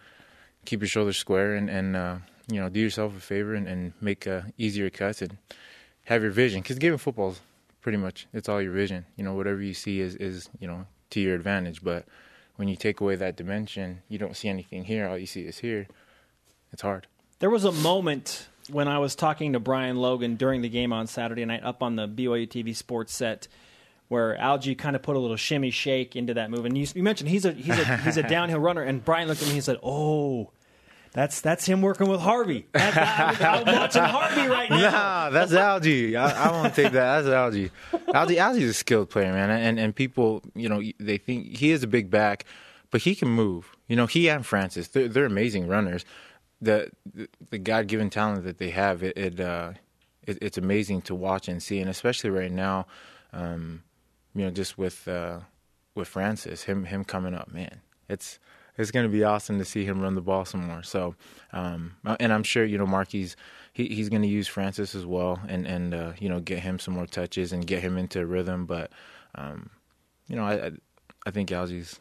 [0.65, 2.17] keep your shoulders square, and and uh,
[2.49, 5.37] you know do yourself a favor and, and make uh, easier cuts and
[6.05, 6.61] have your vision.
[6.61, 7.41] Because of football is
[7.81, 9.05] pretty much it's all your vision.
[9.15, 11.83] You know whatever you see is is you know to your advantage.
[11.83, 12.05] But
[12.55, 15.07] when you take away that dimension, you don't see anything here.
[15.07, 15.87] All you see is here.
[16.71, 17.07] It's hard.
[17.39, 21.07] There was a moment when I was talking to Brian Logan during the game on
[21.07, 23.47] Saturday night up on the BYU TV sports set
[24.11, 26.65] where Algie kind of put a little shimmy shake into that move.
[26.65, 29.41] And you, you mentioned he's a he's a he's a downhill runner, and Brian looked
[29.41, 30.51] at me and he said, "Oh."
[31.13, 32.67] That's that's him working with Harvey.
[32.71, 34.91] That, that, I'm watching Harvey right now.
[34.91, 36.15] Nah, that's Algie.
[36.15, 37.23] I, I won't take that.
[37.23, 37.69] That's Algie.
[38.13, 38.37] Algie.
[38.37, 39.49] Algie's a skilled player, man.
[39.49, 42.45] And and people, you know, they think he is a big back,
[42.91, 43.75] but he can move.
[43.89, 46.05] You know, he and Francis, they're, they're amazing runners.
[46.61, 49.73] The the, the God given talent that they have, it, it, uh,
[50.25, 52.87] it, it's amazing to watch and see, and especially right now.
[53.33, 53.83] Um,
[54.35, 55.39] you know, just with uh,
[55.95, 58.39] with Francis, him him coming up, man, it's
[58.77, 60.83] it's going to be awesome to see him run the ball some more.
[60.83, 61.15] So,
[61.51, 63.35] um, and I'm sure you know Marky's
[63.73, 66.79] he, he's going to use Francis as well, and and uh, you know get him
[66.79, 68.65] some more touches and get him into a rhythm.
[68.65, 68.91] But
[69.35, 69.69] um,
[70.27, 70.71] you know, I
[71.25, 71.99] I think Algie's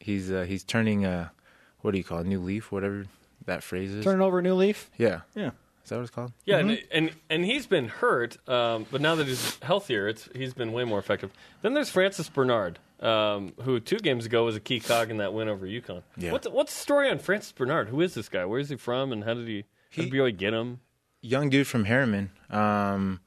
[0.00, 1.32] he's uh, he's turning a
[1.80, 3.06] what do you call it, a new leaf, whatever
[3.46, 4.04] that phrase is.
[4.04, 4.90] Turning over a new leaf.
[4.96, 5.50] Yeah, yeah.
[5.82, 6.32] Is that what it's called?
[6.44, 6.68] Yeah, mm-hmm.
[6.68, 10.72] and, and and he's been hurt, um, but now that he's healthier, it's he's been
[10.72, 11.32] way more effective.
[11.62, 15.34] Then there's Francis Bernard, um, who two games ago was a key cog in that
[15.34, 16.02] win over UConn.
[16.16, 16.30] Yeah.
[16.32, 17.88] What's what's the story on Francis Bernard?
[17.88, 18.44] Who is this guy?
[18.44, 19.12] Where is he from?
[19.12, 19.64] And how did he?
[19.96, 20.80] How did BYU get him?
[21.20, 23.20] Young dude from Herriman, um,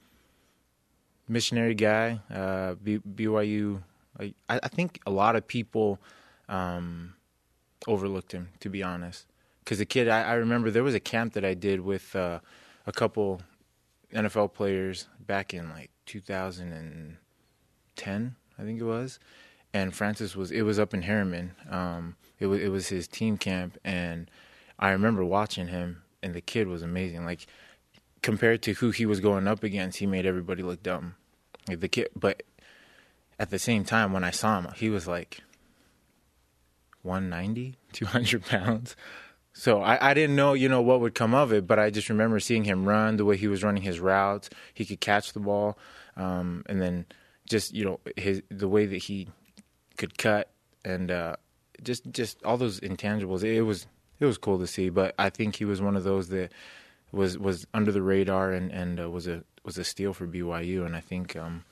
[1.28, 2.20] missionary guy.
[2.34, 3.84] Uh, B- BYU.
[4.18, 6.00] I, I, think a lot of people
[6.48, 7.16] um,
[7.86, 9.26] overlooked him, to be honest
[9.66, 12.40] because the kid, I, I, remember there was a camp that I did with uh,
[12.86, 13.42] a couple
[14.14, 19.20] NFL players back in like 2010, I think it was.
[19.74, 21.50] And Francis was, it was up in Herriman.
[21.72, 24.30] Um, it was, it was his team camp, and
[24.78, 27.26] I remember watching him, and the kid was amazing.
[27.26, 27.48] Like,
[28.22, 31.16] compared to who he was going up against, he made everybody look dumb.
[31.68, 32.44] Like the kid, but
[33.40, 35.42] at the same time, when I saw him, he was like
[37.02, 38.96] 190, 200 pounds.
[39.58, 42.10] So I, I didn't know, you know, what would come of it, but I just
[42.10, 44.50] remember seeing him run, the way he was running his routes.
[44.74, 45.78] He could catch the ball,
[46.18, 47.06] um, and then
[47.50, 49.30] just you know his the way that he
[49.98, 50.50] could cut
[50.84, 51.38] and uh,
[51.82, 53.46] just just all those intangibles.
[53.46, 53.88] It was
[54.20, 56.52] it was cool to see, but I think he was one of those that
[57.14, 60.86] was was under the radar and and uh, was a was a steal for BYU.
[60.86, 61.64] And I think um,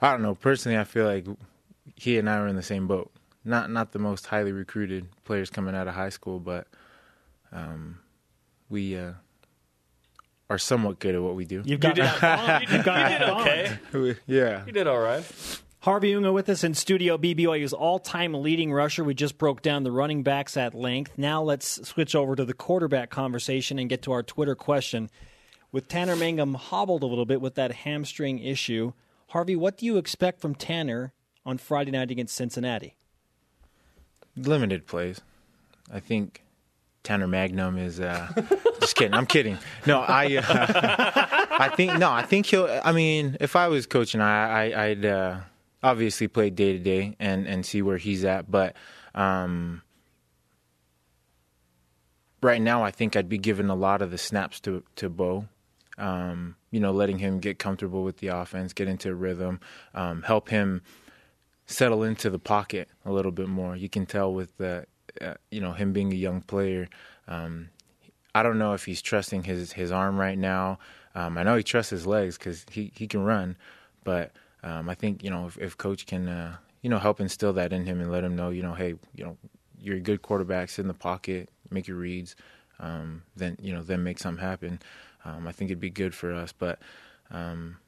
[0.00, 1.26] I don't know personally, I feel like
[1.94, 3.12] he and I were in the same boat.
[3.44, 6.66] Not not the most highly recruited players coming out of high school, but
[7.52, 7.98] um,
[8.68, 9.12] we uh,
[10.50, 11.62] are somewhat good at what we do.
[11.64, 14.16] You've got that you did, got you did that okay.
[14.26, 14.64] yeah.
[14.66, 15.24] You did all right.
[15.80, 19.04] Harvey Unga with us in studio, BBYU's all-time leading rusher.
[19.04, 21.12] We just broke down the running backs at length.
[21.16, 25.08] Now let's switch over to the quarterback conversation and get to our Twitter question.
[25.70, 28.92] With Tanner Mangum hobbled a little bit with that hamstring issue,
[29.28, 31.12] Harvey, what do you expect from Tanner
[31.46, 32.96] on Friday night against Cincinnati?
[34.36, 35.20] Limited plays.
[35.92, 36.42] I think
[37.08, 38.30] Tanner Magnum is uh,
[38.80, 39.14] just kidding.
[39.14, 39.56] I'm kidding.
[39.86, 42.68] No, I uh, I think no, I think he'll.
[42.84, 45.40] I mean, if I was coaching, I, I would uh,
[45.82, 48.50] obviously play day to day and and see where he's at.
[48.50, 48.76] But
[49.14, 49.80] um,
[52.42, 55.48] right now, I think I'd be giving a lot of the snaps to to Beau.
[55.96, 59.60] Um, you know, letting him get comfortable with the offense, get into rhythm,
[59.94, 60.82] um, help him
[61.64, 63.74] settle into the pocket a little bit more.
[63.74, 64.84] You can tell with the,
[65.20, 66.88] uh, you know, him being a young player.
[67.26, 67.70] Um,
[68.34, 70.78] I don't know if he's trusting his his arm right now.
[71.14, 73.56] Um, I know he trusts his legs because he he can run,
[74.04, 77.52] but um, I think you know if, if coach can uh, you know help instill
[77.54, 79.36] that in him and let him know you know hey you know
[79.80, 82.36] you're a good quarterback, sit in the pocket, make your reads,
[82.80, 84.80] um, then you know then make something happen.
[85.24, 86.52] Um, I think it'd be good for us.
[86.52, 86.78] But
[87.30, 87.78] um,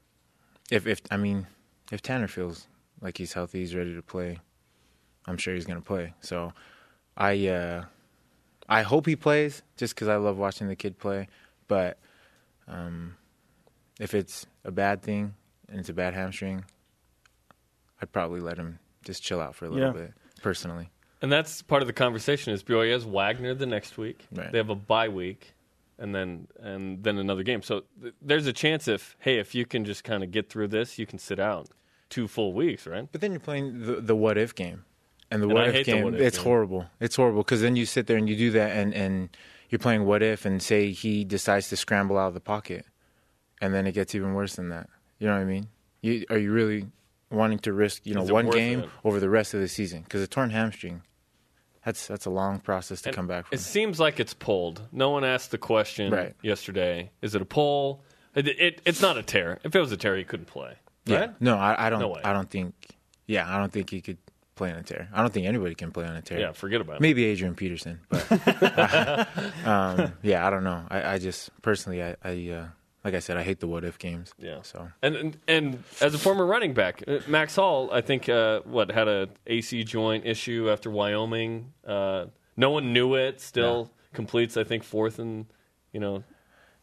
[0.70, 1.46] if if I mean
[1.92, 2.66] if Tanner feels
[3.00, 4.38] like he's healthy, he's ready to play,
[5.26, 6.14] I'm sure he's gonna play.
[6.20, 6.52] So
[7.16, 7.84] I uh,
[8.68, 11.28] I hope he plays just because I love watching the kid play.
[11.68, 11.98] But
[12.68, 13.16] um,
[13.98, 15.34] if it's a bad thing
[15.68, 16.64] and it's a bad hamstring,
[18.00, 19.92] I'd probably let him just chill out for a little Yeah.
[20.06, 20.90] bit personally.
[21.22, 22.52] And that's part of the conversation.
[22.52, 24.26] Is BYU has Wagner the next week.
[24.34, 24.50] Right.
[24.50, 25.52] They have a bye week,
[25.98, 27.60] and then and then another game.
[27.62, 30.68] So th- there's a chance if hey, if you can just kind of get through
[30.68, 31.68] this, you can sit out
[32.08, 33.06] two full weeks, right?
[33.12, 34.84] But then you're playing the, the what if game,
[35.30, 36.04] and the And what I if game.
[36.04, 36.44] what if it's game.
[36.44, 36.86] horrible.
[37.00, 39.36] It's horrible because then you sit there and you do that, and and
[39.68, 42.84] you're playing what if, and say he decides to scramble out of the pocket,
[43.60, 44.88] and then it gets even worse than that.
[45.18, 45.68] You know what I mean?
[46.02, 46.86] You are you really
[47.30, 48.88] wanting to risk you know one game it?
[49.04, 50.02] over the rest of the season?
[50.02, 51.02] Because a torn hamstring,
[51.84, 53.56] that's that's a long process to And come back from.
[53.56, 54.82] It seems like it's pulled.
[54.92, 56.34] No one asked the question Right.
[56.42, 57.10] yesterday.
[57.22, 58.02] Is it a pull?
[58.34, 59.58] It, it, it's not a tear.
[59.64, 60.74] If it was a tear, he couldn't play.
[61.04, 61.32] Yeah.
[61.40, 62.00] No, I, I don't.
[62.00, 62.16] No.
[62.24, 62.74] I don't think.
[63.26, 64.18] Yeah, I don't think he could
[64.60, 65.08] play on a tear.
[65.14, 66.38] I don't think anybody can play on a tear.
[66.38, 67.00] Yeah, forget about it.
[67.00, 68.30] Maybe Adrian Peterson, but
[69.66, 70.84] um, yeah, I don't know.
[70.90, 72.66] I, I just personally, I, I uh,
[73.04, 74.34] like I said, I hate the what if games.
[74.38, 74.60] Yeah.
[74.62, 78.60] So And, and and as a former running back, uh, Max Hall, I think, uh,
[78.64, 81.72] what had a AC joint issue after Wyoming.
[81.86, 83.40] Uh, no one knew it.
[83.40, 85.46] Still completes, I think, fourth and
[85.92, 86.22] you know,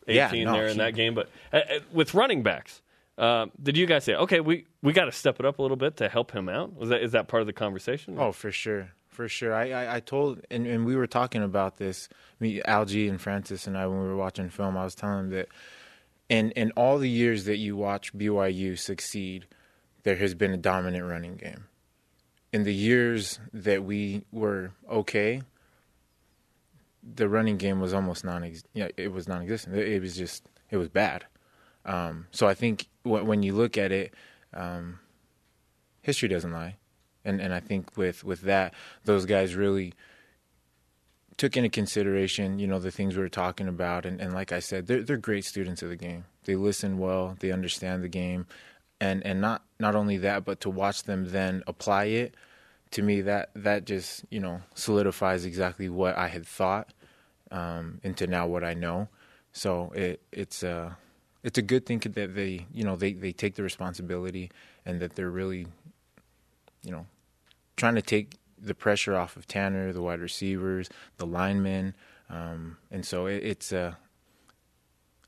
[0.08, 1.14] Yeah, eighteen no, there in he- that game.
[1.14, 2.82] But uh, uh, with running backs,
[3.18, 5.78] uh, did you guys say, okay, we we got to step it up a little
[5.78, 6.76] bit to help him out?
[6.76, 8.18] Was that is that part of the conversation?
[8.20, 9.54] oh, for sure, for sure.
[9.54, 12.10] I I, I told and, and we were talking about this.
[12.40, 14.78] Me, Algie, and Francis and I when we were watching film.
[14.78, 15.48] I was telling them that
[16.30, 19.48] in in all the years that you watch BYU succeed,
[20.04, 21.66] there has been a dominant running game.
[22.54, 25.42] In the years that we were okay,
[27.04, 28.44] the running game was almost non
[28.76, 29.76] it was non-existent.
[29.76, 31.26] It was just it was bad.
[31.88, 34.14] Um, so I think wh- when you look at it,
[34.54, 35.00] um,
[36.02, 36.76] history doesn't lie,
[37.26, 38.74] and and I think with with that,
[39.06, 39.94] those guys really
[41.38, 44.60] took into consideration, you know, the things we were talking about, and, and like I
[44.60, 46.26] said, they're they're great students of the game.
[46.44, 48.48] They listen well, they understand the game,
[49.00, 52.36] and and not not only that, but to watch them then apply it,
[52.92, 56.94] to me that that just you know solidifies exactly what I had thought
[57.52, 59.08] um, into now what I know.
[59.52, 60.94] So it it's uh
[61.48, 64.52] it's a good thing that they you know they they take the responsibility
[64.86, 65.66] and that they're really
[66.84, 67.06] you know
[67.78, 71.96] trying to take the pressure off of Tanner, the wide receivers, the linemen,
[72.30, 73.94] um, and so it, it's uh,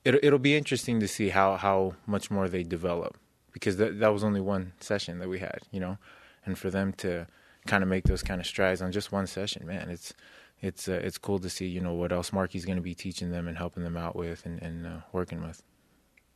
[0.03, 3.17] it, it'll be interesting to see how how much more they develop
[3.53, 5.97] because that that was only one session that we had, you know,
[6.45, 7.27] and for them to
[7.65, 10.13] kind of make those kind of strides on just one session, man, it's
[10.61, 13.31] it's uh, it's cool to see you know what else Marky's going to be teaching
[13.31, 15.63] them and helping them out with and, and uh, working with.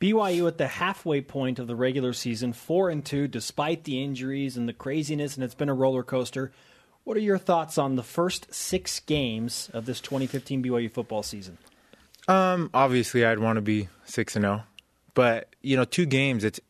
[0.00, 4.56] BYU at the halfway point of the regular season, four and two, despite the injuries
[4.56, 6.52] and the craziness, and it's been a roller coaster.
[7.04, 11.58] What are your thoughts on the first six games of this 2015 BYU football season?
[12.26, 14.64] Um, obviously, I'd want to be six and zero,
[15.12, 16.44] but you know, two games.
[16.44, 16.60] It's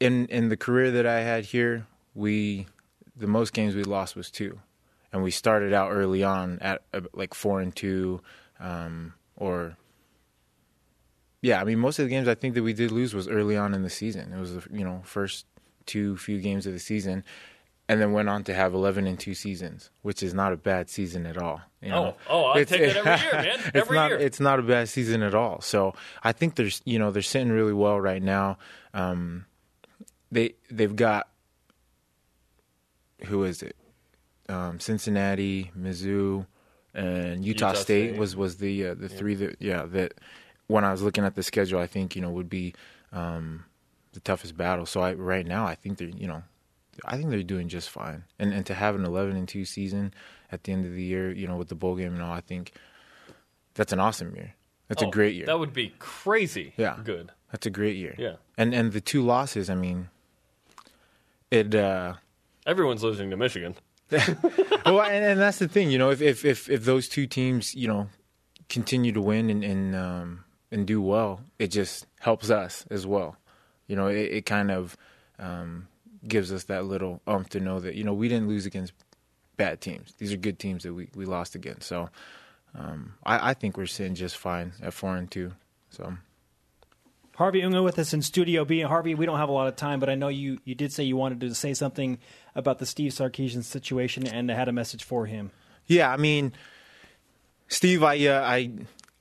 [0.00, 1.86] in in the career that I had here.
[2.14, 2.66] We
[3.16, 4.58] the most games we lost was two,
[5.12, 8.20] and we started out early on at uh, like four and two,
[8.58, 9.76] um, or
[11.42, 11.60] yeah.
[11.60, 13.74] I mean, most of the games I think that we did lose was early on
[13.74, 14.32] in the season.
[14.32, 15.46] It was the you know first
[15.86, 17.24] two few games of the season,
[17.88, 20.88] and then went on to have 11 and 2 seasons, which is not a bad
[20.88, 21.60] season at all.
[21.82, 22.16] You know?
[22.28, 23.58] Oh, oh, I take it every year, man.
[23.74, 24.18] Every it's not, year.
[24.20, 25.60] It's not a bad season at all.
[25.60, 28.58] So I think there's, you know, they're sitting really well right now.
[28.94, 29.46] Um,
[30.30, 31.28] they they've got
[33.24, 33.76] who is it?
[34.48, 36.46] Um, Cincinnati, Mizzou,
[36.94, 38.18] and Utah, Utah State, State.
[38.18, 40.14] was was the uh, the three that yeah that
[40.70, 42.74] when I was looking at the schedule, I think you know would be
[43.12, 43.64] um,
[44.12, 44.86] the toughest battle.
[44.86, 46.42] So I, right now, I think they're you know
[47.04, 48.24] I think they're doing just fine.
[48.38, 50.12] And and to have an 11 and 2 season
[50.52, 52.40] at the end of the year, you know, with the bowl game and all, I
[52.40, 52.72] think
[53.74, 54.54] that's an awesome year.
[54.88, 55.46] That's Oh, a great year.
[55.46, 56.72] That would be crazy.
[56.76, 56.98] Yeah.
[57.04, 57.30] Good.
[57.52, 58.14] that's a great year.
[58.18, 58.36] Yeah.
[58.58, 60.08] And and the two losses, I mean,
[61.50, 61.74] it.
[61.74, 62.14] uh
[62.66, 63.74] Everyone's losing to Michigan.
[64.10, 67.74] well, and, and that's the thing, you know, if, if if if those two teams,
[67.74, 68.08] you know,
[68.68, 73.36] continue to win and and um, and do well, it just helps us as well.
[73.86, 74.96] You know, it, it kind of
[75.38, 75.88] um,
[76.26, 78.92] gives us that little umph to know that you know we didn't lose against
[79.56, 80.14] bad teams.
[80.18, 81.88] These are good teams that we we lost against.
[81.88, 82.10] So
[82.74, 85.52] um, I, I think we're sitting just fine at four and two.
[85.90, 86.16] So.
[87.36, 88.82] Harvey Unga with us in Studio B.
[88.82, 91.04] Harvey, we don't have a lot of time, but I know you, you did say
[91.04, 92.18] you wanted to say something
[92.54, 95.50] about the Steve Sarkisian situation and I had a message for him.
[95.86, 96.52] Yeah, I mean,
[97.68, 98.70] Steve, I uh, I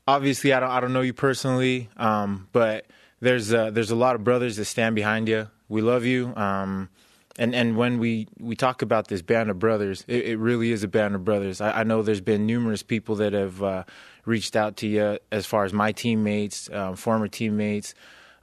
[0.09, 2.85] obviously I don't I don't know you personally, um, but
[3.19, 5.49] there's uh, there's a lot of brothers that stand behind you.
[5.67, 6.89] We love you, um,
[7.37, 10.83] and and when we we talk about this band of brothers, it, it really is
[10.83, 11.61] a band of brothers.
[11.61, 13.83] I, I know there's been numerous people that have uh,
[14.25, 17.93] reached out to you as far as my teammates, um, former teammates.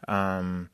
[0.08, 0.70] Um,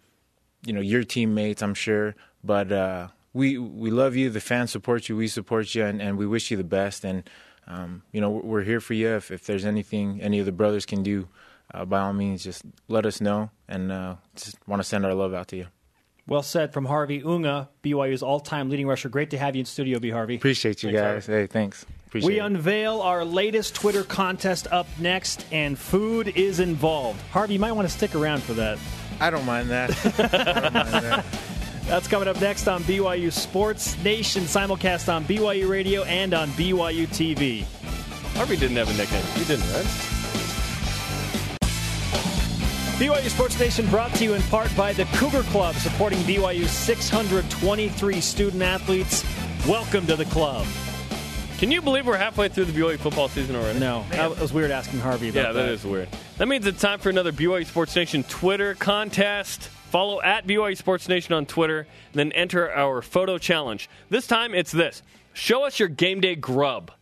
[0.65, 2.15] you know your teammates, I'm sure.
[2.45, 4.31] But uh, we we love you.
[4.31, 5.17] The fans support you.
[5.17, 7.05] We support you, and, and we wish you the best.
[7.05, 7.29] And
[7.67, 9.09] um, you know we're we're here for you.
[9.17, 11.29] If if there's anything any of the brothers can do,
[11.73, 13.51] uh, by all means, just let us know.
[13.69, 15.67] And uh, just want to send our love out to you.
[16.29, 19.09] Well said from Harvey Unga, BYU's all time leading rusher.
[19.09, 20.37] Great to have you in Studio B, Harvey.
[20.37, 21.27] Appreciate you Thanks, guys.
[21.27, 21.85] Hey, thanks.
[22.07, 22.45] Appreciate We it.
[22.45, 27.21] unveil our latest Twitter contest up next, and food is involved.
[27.33, 28.79] Harvey, you might want to stick around for that.
[29.19, 29.91] I don't mind that.
[30.21, 31.25] I don't mind that.
[31.87, 37.07] That's coming up next on BYU Sports Nation, simulcast on BYU Radio and on BYU
[37.09, 37.65] TV.
[38.37, 39.25] Harvey didn't have a nickname.
[39.37, 39.85] You didn't, right?
[42.99, 48.21] BYU Sports Nation brought to you in part by the Cougar Club, supporting BYU's 623
[48.21, 49.25] student athletes.
[49.67, 50.67] Welcome to the club.
[51.59, 53.79] Can you believe we're halfway through the BYU football season already?
[53.81, 56.09] No, that was weird asking Harvey about Yeah, that is weird.
[56.39, 59.69] That means it's time for another BYU Sports Nation Twitter contest.
[59.93, 63.91] Follow at BYU Sports Nation on Twitter, then enter our photo challenge.
[64.09, 65.03] This time it's this
[65.35, 66.93] show us your game day grub.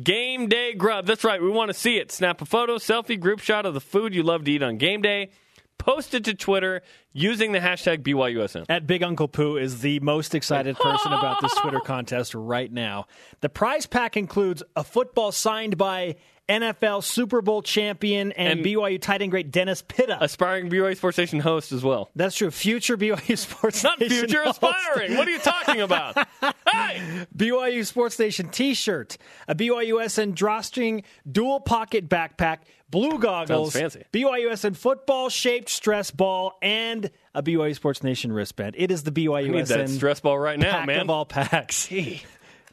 [0.00, 1.06] Game day grub.
[1.06, 2.12] That's right, we want to see it.
[2.12, 5.02] Snap a photo, selfie, group shot of the food you love to eat on game
[5.02, 5.30] day.
[5.76, 6.82] Post it to Twitter
[7.12, 8.66] using the hashtag BYUSN.
[8.68, 13.06] At Big Uncle Pooh is the most excited person about this Twitter contest right now.
[13.40, 16.14] The prize pack includes a football signed by
[16.48, 20.22] NFL Super Bowl champion and, And- BYU tight end great Dennis Pitta.
[20.22, 22.10] Aspiring BYU Sports Nation host as well.
[22.14, 22.50] That's true.
[22.50, 24.62] Future BYU Sports Not Nation future host.
[24.62, 25.16] aspiring.
[25.16, 26.16] What are you talking about?
[26.72, 27.26] hey!
[27.36, 29.16] BYU Sports Nation T-shirt,
[29.48, 32.58] a BYUSN drawstring dual pocket backpack,
[32.90, 34.06] blue goggles, Sounds fancy.
[34.12, 38.76] BYUSN football shaped stress ball, and a BYU Sports Nation wristband.
[38.78, 41.00] It is the BYUSN I need that stress ball right now, pack man.
[41.00, 41.88] of all packs.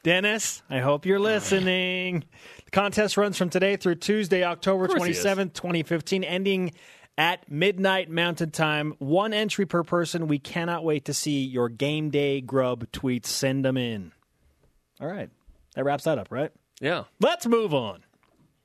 [0.04, 2.26] Dennis, I hope you're listening.
[2.74, 5.24] Contest runs from today through Tuesday, October course he is.
[5.24, 6.72] 27th, 2015, ending
[7.18, 8.96] at midnight Mountain Time.
[8.98, 10.28] One entry per person.
[10.28, 13.28] We cannot wait to see your game day grub tweets.
[13.28, 14.12] Send them in.
[15.00, 15.30] All right.
[15.76, 16.52] That wraps that up, right?
[16.82, 17.04] Yeah.
[17.20, 18.04] Let's move on.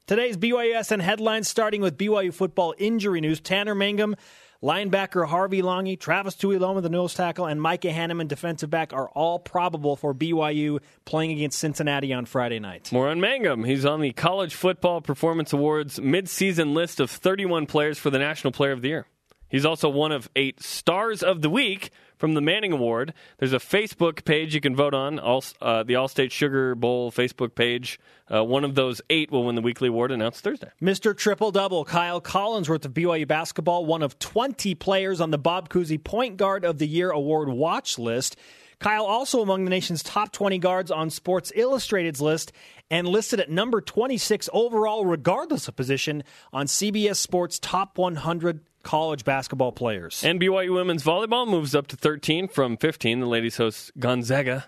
[0.07, 3.41] Today's BYUSN headlines starting with BYU football injury news.
[3.41, 4.17] Tanner Mangum,
[4.63, 9.39] linebacker Harvey Langi, Travis Tuiloma, the nose tackle, and Micah Hannemann, defensive back, are all
[9.39, 12.91] probable for BYU playing against Cincinnati on Friday night.
[12.93, 13.65] More on Mangum.
[13.65, 18.53] He's on the College Football Performance Awards midseason list of 31 players for the National
[18.53, 19.07] Player of the Year.
[19.49, 23.15] He's also one of eight Stars of the Week from the Manning Award.
[23.39, 27.55] There's a Facebook page you can vote on, all, uh, the Allstate Sugar Bowl Facebook
[27.55, 27.99] page.
[28.33, 30.69] Uh, one of those eight will win the weekly award announced Thursday.
[30.83, 31.17] Mr.
[31.17, 36.03] Triple Double, Kyle Collinsworth of BYU basketball, one of 20 players on the Bob Cousy
[36.03, 38.37] Point Guard of the Year award watch list.
[38.81, 42.53] Kyle also among the nation's top 20 guards on Sports Illustrated's list
[42.91, 46.23] and listed at number 26 overall, regardless of position,
[46.53, 50.25] on CBS Sports Top 100 college basketball players.
[50.25, 53.21] And BYU women's volleyball moves up to 13 from 15.
[53.21, 54.65] The ladies host Gonzaga.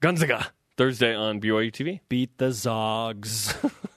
[0.00, 1.98] Gonzaga Thursday on BYU TV.
[2.08, 3.52] Beat the Zags.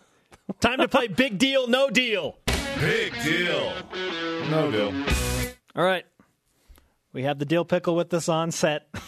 [0.62, 2.39] Time to play Big Deal, No Deal.
[2.80, 3.74] Big deal.
[4.49, 4.91] No deal.
[5.76, 6.05] All right.
[7.14, 8.88] We have the Deal pickle with us on set.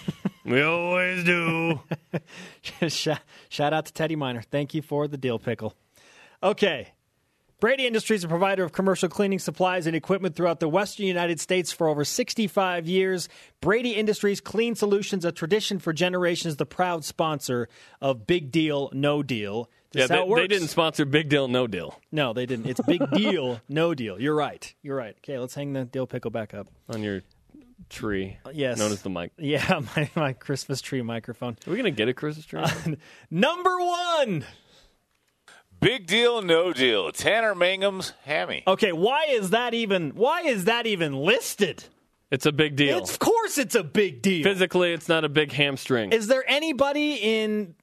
[0.45, 1.80] We always do.
[2.89, 4.41] shout, shout out to Teddy Miner.
[4.41, 5.74] Thank you for the Deal pickle.
[6.43, 6.93] Okay.
[7.64, 11.72] Brady Industries, a provider of commercial cleaning supplies and equipment throughout the western United States
[11.72, 13.30] for over 65 years.
[13.61, 17.70] Brady Industries Clean Solutions, a tradition for generations, the proud sponsor
[18.01, 19.70] of Big Deal, No Deal.
[19.93, 22.66] Yeah, they, they didn't sponsor Big Deal, No Deal No, they didn't.
[22.66, 24.20] It's Big Deal, No Deal.
[24.20, 24.76] You're right.
[24.82, 25.16] You're right.
[25.20, 26.68] Okay, let's hang the dill pickle back up.
[26.89, 27.22] on your
[27.89, 28.39] tree.
[28.51, 28.78] yes.
[28.78, 29.32] Known as the mic.
[29.38, 31.55] Yeah, my, my Christmas tree microphone.
[31.66, 32.61] Are we going to get a Christmas tree?
[33.32, 34.43] Number one.
[35.84, 37.12] Big deal, no deal.
[37.12, 38.64] Tanner Mangum's hammy.
[38.66, 41.84] Okay, why is that even why is that even listed?
[42.32, 42.98] it's a big deal.
[42.98, 44.44] It's, of course it's a big deal.
[44.44, 46.12] Physically, it's not a big hamstring.
[46.12, 47.76] Is there anybody in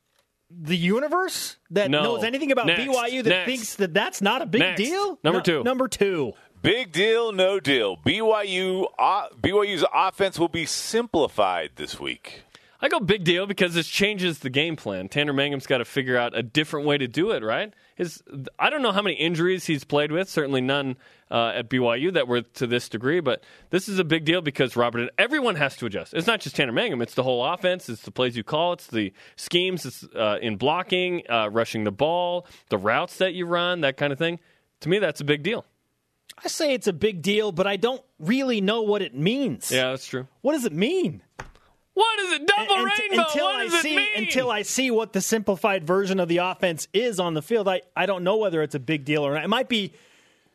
[0.50, 2.02] the universe that No.
[2.02, 2.82] knows anything about Next.
[2.82, 3.46] BYU that Next.
[3.46, 4.80] thinks that that's not a big Next.
[4.82, 5.18] deal?
[5.22, 5.62] Number No- two.
[5.62, 6.32] Number 2.
[6.62, 7.96] Big deal, no deal.
[7.98, 12.42] BYU uh, BYU's offense will be simplified this week.
[12.82, 15.08] I go big deal because this changes the game plan.
[15.08, 17.72] Tanner Mangum's got to figure out a different way to do it, right?
[18.00, 18.22] His,
[18.58, 20.26] I don't know how many injuries he's played with.
[20.26, 20.96] Certainly none
[21.30, 23.20] uh, at BYU that were to this degree.
[23.20, 26.14] But this is a big deal because Robert, everyone has to adjust.
[26.14, 27.02] It's not just Tanner Mangum.
[27.02, 27.90] It's the whole offense.
[27.90, 28.72] It's the plays you call.
[28.72, 29.84] It's the schemes.
[29.84, 34.14] It's uh, in blocking, uh, rushing the ball, the routes that you run, that kind
[34.14, 34.40] of thing.
[34.80, 35.66] To me, that's a big deal.
[36.42, 39.70] I say it's a big deal, but I don't really know what it means.
[39.70, 40.26] Yeah, that's true.
[40.40, 41.20] What does it mean?
[42.00, 42.46] What is it?
[42.46, 43.22] Double Unt- rainbow.
[43.26, 44.08] until what I does see it mean?
[44.16, 47.82] until I see what the simplified version of the offense is on the field, I,
[47.94, 49.44] I don't know whether it's a big deal or not.
[49.44, 49.92] It might be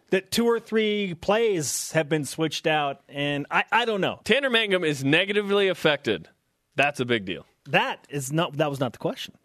[0.10, 4.22] that two or three plays have been switched out, and I, I don't know.
[4.24, 6.30] Tanner Mangum is negatively affected.
[6.76, 7.46] That's a big deal.
[7.70, 9.36] That is not that was not the question.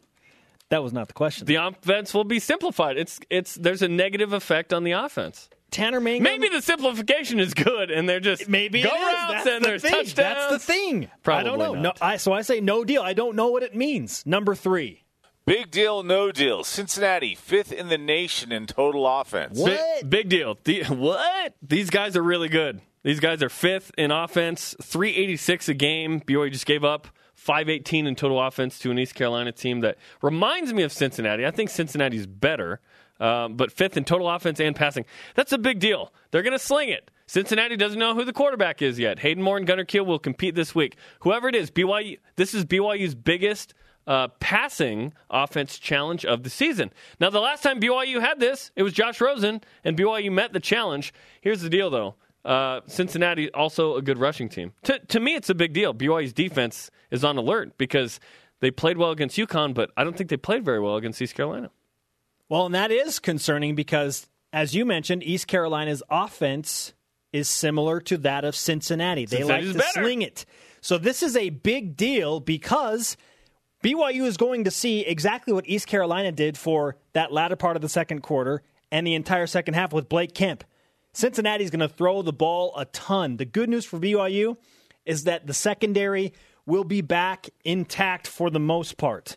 [0.71, 1.47] That was not the question.
[1.47, 2.97] the offense will be simplified.
[2.97, 5.49] It's it's there's a negative effect on the offense.
[5.71, 6.23] Tanner Mangum.
[6.25, 9.01] Maybe the simplification is good, and they're just maybe go it is.
[9.03, 9.93] routes That's and the there's thing.
[9.93, 10.15] touchdowns.
[10.15, 11.11] That's the thing.
[11.23, 11.75] Probably I don't know.
[11.81, 11.93] No.
[12.01, 13.03] I, so I say no deal.
[13.03, 14.25] I don't know what it means.
[14.27, 15.05] Number three.
[15.47, 16.63] Big deal, no deal.
[16.63, 19.59] Cincinnati, fifth in the nation in total offense.
[19.59, 20.01] What?
[20.01, 20.59] Big, big deal.
[20.63, 21.55] The, what?
[21.63, 22.81] These guys are really good.
[23.03, 26.21] These guys are fifth in offense, 386 a game.
[26.21, 30.75] BYU just gave up 518 in total offense to an East Carolina team that reminds
[30.75, 31.47] me of Cincinnati.
[31.47, 32.81] I think Cincinnati's better,
[33.21, 35.05] um, but fifth in total offense and passing.
[35.35, 36.13] That's a big deal.
[36.31, 37.11] They're going to sling it.
[37.27, 39.21] Cincinnati doesn't know who the quarterback is yet.
[39.21, 40.97] Hayden Moore and Gunner Kiel will compete this week.
[41.21, 42.19] Whoever it is, BYU.
[42.35, 43.73] This is BYU's biggest
[44.07, 46.93] uh, passing offense challenge of the season.
[47.21, 50.59] Now, the last time BYU had this, it was Josh Rosen, and BYU met the
[50.59, 51.15] challenge.
[51.41, 52.17] Here's the deal, though.
[52.45, 54.73] Uh, Cincinnati also a good rushing team.
[54.85, 55.95] To, to me, it's a big deal.
[55.95, 58.19] BYU's defense is on alert because
[58.61, 61.35] they played well against UConn, but I don't think they played very well against East
[61.35, 61.71] Carolina.
[62.51, 66.93] Well, and that is concerning because, as you mentioned, East Carolina's offense
[67.33, 69.25] is similar to that of Cincinnati.
[69.25, 70.05] They Cincinnati's like to better.
[70.05, 70.45] sling it.
[70.81, 73.17] So this is a big deal because
[73.85, 77.83] BYU is going to see exactly what East Carolina did for that latter part of
[77.83, 80.65] the second quarter and the entire second half with Blake Kemp.
[81.13, 83.37] Cincinnati's going to throw the ball a ton.
[83.37, 84.57] The good news for BYU
[85.07, 86.33] is that the secondary
[86.67, 89.37] will be back intact for the most part.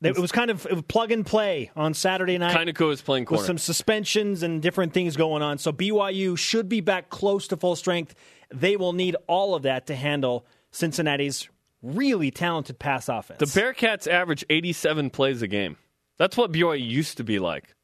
[0.00, 2.90] It was kind of it was plug and play on Saturday night Kind of cool
[2.90, 5.58] is playing with some suspensions and different things going on.
[5.58, 8.14] So BYU should be back close to full strength.
[8.54, 11.48] They will need all of that to handle Cincinnati's
[11.82, 13.38] really talented pass offense.
[13.38, 15.76] The Bearcats average 87 plays a game.
[16.16, 17.74] That's what BYU used to be like.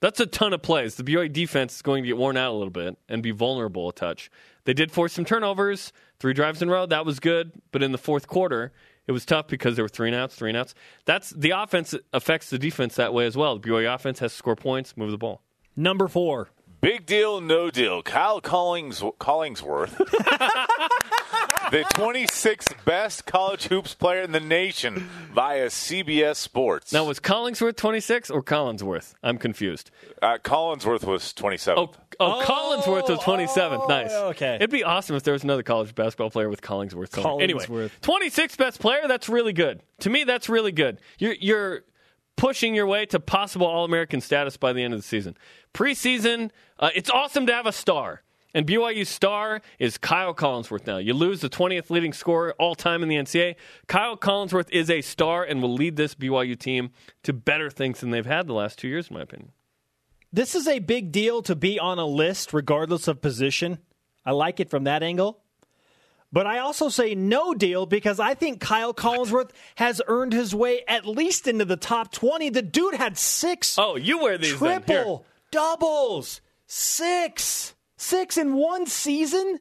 [0.00, 0.96] That's a ton of plays.
[0.96, 3.88] The BYU defense is going to get worn out a little bit and be vulnerable
[3.88, 4.30] a touch.
[4.64, 6.86] They did force some turnovers, three drives in a row.
[6.86, 7.52] That was good.
[7.70, 8.72] But in the fourth quarter,
[9.06, 10.74] it was tough because there were three and outs, three and outs.
[11.04, 13.58] That's the offense affects the defense that way as well.
[13.58, 15.42] The BYU offense has to score points, move the ball.
[15.76, 16.50] Number four.
[16.80, 18.02] Big deal, no deal.
[18.02, 19.98] Kyle Collings, Collingsworth.
[21.72, 26.92] the 26th best college hoops player in the nation via CBS Sports.
[26.92, 29.14] Now, was Collingsworth 26 or Collinsworth?
[29.22, 29.90] I'm confused.
[30.20, 31.74] uh, Collinsworth was 27th.
[31.78, 33.84] Oh, oh, Collinsworth was 27th.
[33.84, 34.12] oh, nice.
[34.12, 34.56] okay.
[34.56, 37.14] It'd be awesome if there was another college basketball player with Collingsworth.
[37.14, 37.42] somewhere.
[37.42, 37.90] Anyway, Collinsworth.
[38.02, 39.08] 26th best player.
[39.08, 39.82] That's really good.
[40.00, 41.00] To me, that's really good.
[41.18, 41.84] You're you're
[42.36, 45.38] pushing your way to possible All American status by the end of the season.
[45.72, 48.22] Preseason, uh, it's awesome to have a star.
[48.54, 50.98] And BYU's star is Kyle Collinsworth now.
[50.98, 53.56] You lose the 20th leading scorer all time in the NCAA.
[53.86, 56.90] Kyle Collinsworth is a star and will lead this BYU team
[57.22, 59.52] to better things than they've had the last two years, in my opinion.
[60.32, 63.78] This is a big deal to be on a list, regardless of position.
[64.24, 65.42] I like it from that angle.
[66.32, 70.82] But I also say no deal because I think Kyle Collinsworth has earned his way
[70.88, 72.48] at least into the top 20.
[72.48, 76.40] The dude had six Oh, you wear these triple doubles.
[76.66, 77.74] Six.
[78.02, 79.60] Six in one season?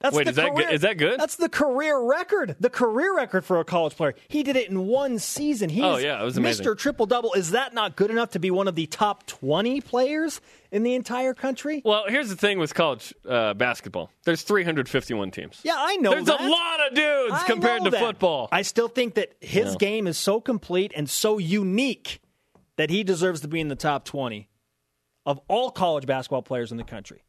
[0.00, 1.18] That's Wait, the is that career, good- is that good?
[1.18, 2.56] That's the career record.
[2.60, 4.14] The career record for a college player.
[4.28, 5.70] He did it in one season.
[5.70, 6.66] He's Oh, yeah, it was amazing.
[6.66, 6.76] Mr.
[6.76, 7.32] Triple Double.
[7.32, 10.94] Is that not good enough to be one of the top 20 players in the
[10.94, 11.80] entire country?
[11.86, 14.10] Well, here's the thing with college uh, basketball.
[14.24, 15.60] There's 351 teams.
[15.64, 16.40] Yeah, I know There's that.
[16.40, 18.00] a lot of dudes I compared to that.
[18.00, 18.48] football.
[18.52, 19.76] I still think that his Yeah.
[19.78, 22.20] game is so complete and so unique
[22.76, 24.48] that he deserves to be in the top 20
[25.24, 27.22] of all college basketball players in the country.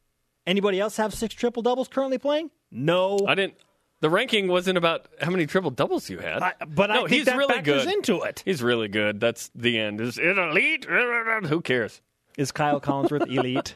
[0.46, 2.50] Anybody else have six triple doubles currently playing?
[2.70, 3.18] No.
[3.26, 3.54] I didn't.
[4.00, 6.42] The ranking wasn't about how many triple doubles you had.
[6.42, 7.88] I- but I no, think he's that really good.
[7.88, 8.42] into it.
[8.44, 9.20] He's really good.
[9.20, 10.00] That's the end.
[10.00, 10.84] Is it elite?
[10.84, 12.00] Who cares?
[12.36, 13.74] Is Kyle Collinsworth elite?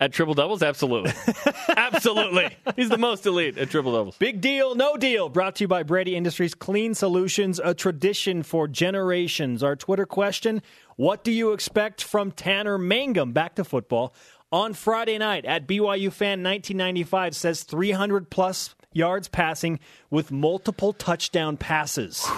[0.00, 1.12] At triple doubles, absolutely,
[1.76, 2.56] absolutely.
[2.74, 4.16] He's the most elite at triple doubles.
[4.16, 5.28] Big deal, no deal.
[5.28, 9.62] Brought to you by Brady Industries Clean Solutions, a tradition for generations.
[9.62, 10.60] Our Twitter question
[10.96, 13.32] What do you expect from Tanner Mangum?
[13.32, 14.12] Back to football.
[14.52, 19.80] On Friday night at BYU Fan 1995 says 300 plus yards passing
[20.10, 22.28] with multiple touchdown passes.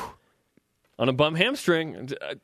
[0.99, 2.11] on a bum hamstring.
[2.23, 2.35] I- uh,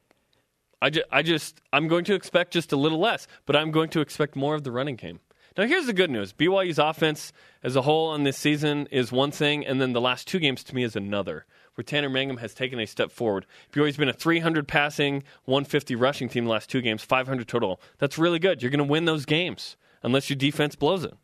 [0.82, 3.90] I, ju- I just I'm going to expect just a little less, but I'm going
[3.90, 5.20] to expect more of the running game.
[5.58, 9.30] Now here's the good news: BYU's offense as a whole on this season is one
[9.30, 11.44] thing, and then the last two games to me is another.
[11.81, 13.47] Where Tanner Mangum has taken a step forward.
[13.72, 17.81] BYU's been a 300 passing, 150 rushing team the last two games, 500 total.
[17.97, 18.61] That's really good.
[18.61, 21.14] You're going to win those games unless your defense blows it.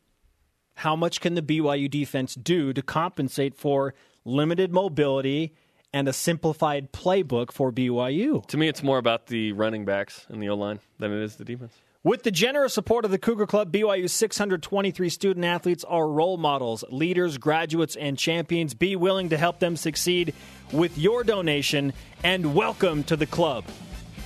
[0.76, 3.92] How much can the BYU defense do to compensate for
[4.24, 5.52] limited mobility
[5.92, 8.46] and a simplified playbook for BYU?
[8.46, 11.36] To me, it's more about the running backs and the O line than it is
[11.36, 11.74] the defense.
[12.06, 16.84] With the generous support of the Cougar Club, BYU's 623 student athletes are role models,
[16.88, 18.74] leaders, graduates, and champions.
[18.74, 20.32] Be willing to help them succeed
[20.70, 21.92] with your donation
[22.22, 23.64] and welcome to the club.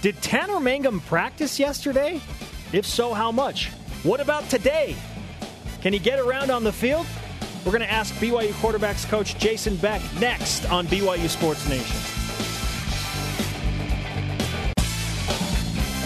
[0.02, 2.20] Did Tanner Mangum practice yesterday?
[2.74, 3.70] If so, how much?
[4.02, 4.94] What about today?
[5.80, 7.06] Can he get around on the field?
[7.64, 12.19] We're going to ask BYU quarterbacks coach Jason Beck next on BYU Sports Nation.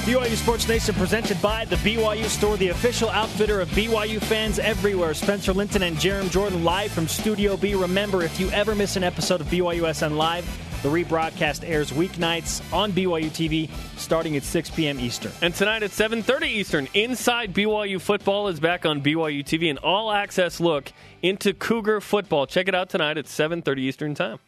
[0.04, 5.14] BYU Sports Nation presented by the BYU Store, the official outfitter of BYU fans everywhere.
[5.14, 7.74] Spencer Linton and Jarom Jordan live from Studio B.
[7.74, 10.44] Remember, if you ever miss an episode of BYUSN Live,
[10.82, 15.00] the rebroadcast airs weeknights on BYU TV starting at 6 p.m.
[15.00, 15.32] Eastern.
[15.40, 20.60] And tonight at 7:30 Eastern, Inside BYU Football is back on BYU TV, an all-access
[20.60, 20.92] look
[21.22, 22.46] into Cougar football.
[22.46, 24.38] Check it out tonight at 7:30 Eastern Time.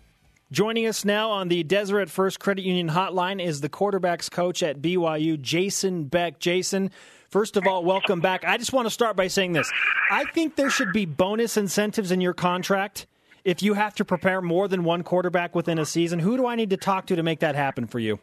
[0.52, 4.80] Joining us now on the Deseret First Credit Union hotline is the quarterbacks coach at
[4.80, 6.38] BYU, Jason Beck.
[6.38, 6.92] Jason,
[7.28, 8.44] first of all, welcome back.
[8.44, 9.68] I just want to start by saying this.
[10.08, 13.08] I think there should be bonus incentives in your contract
[13.42, 16.20] if you have to prepare more than one quarterback within a season.
[16.20, 18.20] Who do I need to talk to to make that happen for you?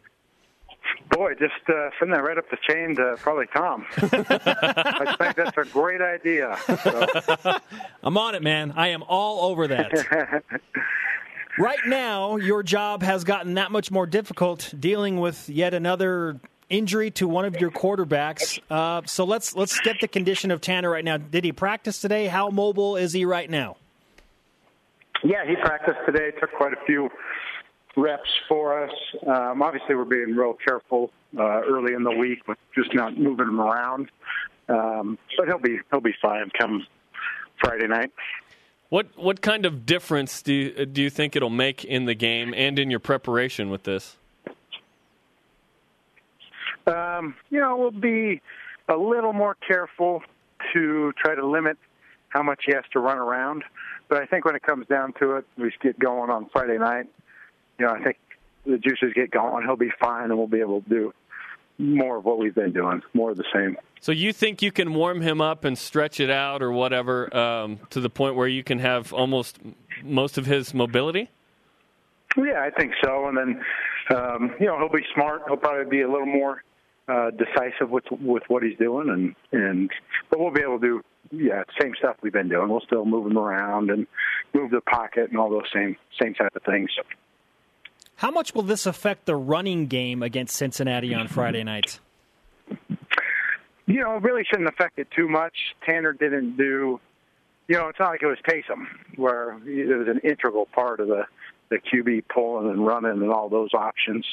[1.10, 3.84] Boy, just uh, send that right up the chain to probably Tom.
[3.98, 6.56] I think that's a great idea.
[6.82, 7.58] So,
[8.02, 8.72] I'm on it, man.
[8.74, 9.92] I am all over that.
[11.58, 16.40] right now, your job has gotten that much more difficult dealing with yet another
[16.70, 18.58] injury to one of your quarterbacks.
[18.70, 21.16] Uh, so let's let's get the condition of Tanner right now.
[21.16, 22.26] Did he practice today?
[22.26, 23.76] How mobile is he right now?
[25.24, 27.08] yeah, he practiced today, took quite a few
[27.96, 28.92] reps for us.
[29.26, 33.48] Um, obviously, we're being real careful uh, early in the week with just not moving
[33.48, 34.10] him around.
[34.68, 36.86] Um, but he'll be he'll be fine come
[37.60, 38.12] Friday night.
[38.94, 42.54] What what kind of difference do you, do you think it'll make in the game
[42.56, 44.16] and in your preparation with this?
[46.86, 48.40] Um, you know, we'll be
[48.88, 50.22] a little more careful
[50.72, 51.76] to try to limit
[52.28, 53.64] how much he has to run around.
[54.06, 57.08] But I think when it comes down to it, we get going on Friday night.
[57.80, 58.16] You know, I think
[58.64, 59.64] the juices get going.
[59.64, 61.14] He'll be fine, and we'll be able to do
[61.78, 63.76] more of what we've been doing, more of the same.
[64.04, 67.80] So you think you can warm him up and stretch it out or whatever um,
[67.88, 69.58] to the point where you can have almost
[70.02, 71.30] most of his mobility?
[72.36, 73.28] Yeah, I think so.
[73.28, 73.64] And then,
[74.14, 75.44] um, you know, he'll be smart.
[75.46, 76.62] He'll probably be a little more
[77.08, 79.90] uh, decisive with with what he's doing, and and
[80.28, 81.02] but we'll be able to do
[81.32, 82.68] yeah same stuff we've been doing.
[82.68, 84.06] We'll still move him around and
[84.52, 86.90] move the pocket and all those same same type of things.
[88.16, 92.00] How much will this affect the running game against Cincinnati on Friday night?
[93.86, 95.54] You know, it really shouldn't affect it too much.
[95.86, 97.00] Tanner didn't do,
[97.68, 101.08] you know, it's not like it was Taysom, where it was an integral part of
[101.08, 101.24] the
[101.70, 104.26] the QB pulling and running and all those options.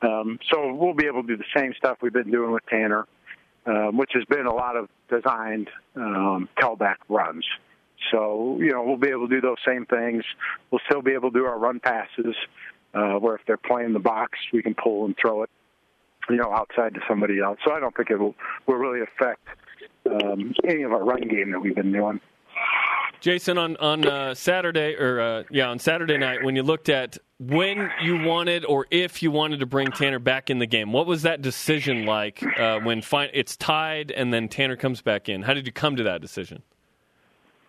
[0.00, 3.06] Um, so we'll be able to do the same stuff we've been doing with Tanner,
[3.66, 7.44] um, which has been a lot of designed um, tailback runs.
[8.12, 10.24] So you know we'll be able to do those same things.
[10.70, 12.34] We'll still be able to do our run passes,
[12.94, 15.50] uh, where if they're playing the box, we can pull and throw it,
[16.28, 17.58] you know, outside to somebody else.
[17.64, 18.34] So I don't think it will
[18.66, 19.46] will really affect
[20.06, 22.20] um, any of our run game that we've been doing.
[23.20, 27.18] Jason, on on uh, Saturday or uh, yeah, on Saturday night, when you looked at
[27.40, 31.06] when you wanted or if you wanted to bring Tanner back in the game, what
[31.06, 32.42] was that decision like?
[32.58, 35.96] Uh, when fi- it's tied and then Tanner comes back in, how did you come
[35.96, 36.62] to that decision?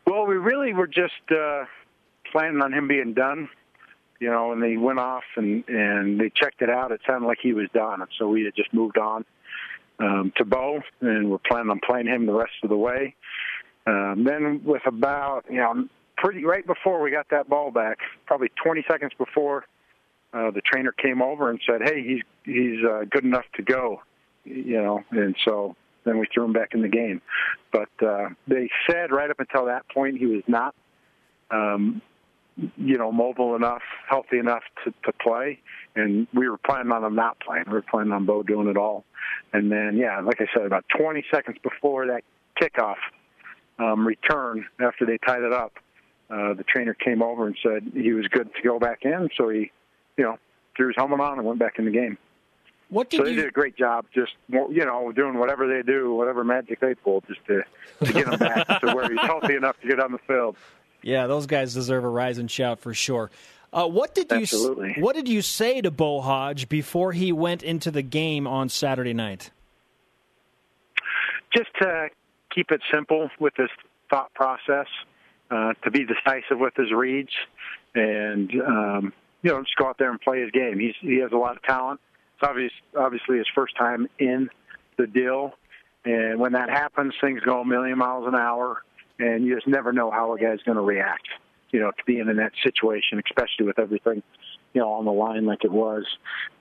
[0.06, 1.66] Well, we really were just uh,
[2.32, 3.50] planning on him being done.
[4.20, 6.92] You know, and they went off and and they checked it out.
[6.92, 9.26] It sounded like he was done, and so we had just moved on
[10.00, 13.16] um, to Beau, and we're planning on playing him the rest of the way.
[13.88, 18.50] Um, then with about you know pretty right before we got that ball back, probably
[18.62, 19.66] 20 seconds before
[20.34, 24.02] uh, the trainer came over and said, "Hey, he's he's uh, good enough to go,"
[24.44, 27.22] you know, and so then we threw him back in the game.
[27.72, 30.76] But uh, they said right up until that point he was not,
[31.52, 32.02] um,
[32.78, 35.60] you know, mobile enough, healthy enough to, to play,
[35.96, 37.66] and we were planning on him not playing.
[37.68, 39.06] We were planning on Beau doing it all,
[39.54, 42.24] and then yeah, like I said, about 20 seconds before that
[42.62, 42.98] kickoff
[43.80, 45.74] um, return after they tied it up,
[46.30, 49.30] uh, the trainer came over and said he was good to go back in.
[49.38, 49.72] So he,
[50.18, 50.38] you know,
[50.76, 52.18] threw his helmet on and went back in the game.
[52.90, 53.36] What did so they you?
[53.38, 57.24] did a great job, just you know, doing whatever they do, whatever magic they pull,
[57.28, 57.64] just to
[58.04, 60.58] to get him back to where he's healthy enough to get on the field.
[61.02, 63.32] Yeah, those guys deserve a rise and shout for sure.
[63.72, 64.96] Uh, what did you Absolutely.
[65.00, 69.14] What did you say to Beau Hoge before he went into the game on Saturday
[69.14, 69.52] night?
[71.56, 72.10] Just to
[72.54, 73.70] keep it simple with his
[74.10, 74.88] thought process,
[75.52, 77.32] uh, to be decisive with his reads,
[77.94, 80.80] and um, you know, just go out there and play his game.
[80.80, 82.00] He's he has a lot of talent.
[82.36, 84.50] It's obvious, obviously his first time in
[84.98, 85.54] the deal,
[86.06, 88.84] and when that happens, things go a million miles an hour,
[89.20, 91.28] and you just never know how a guy's going to react.
[91.72, 94.24] You know, to being in that situation, especially with everything,
[94.74, 96.04] you know, on the line like it was.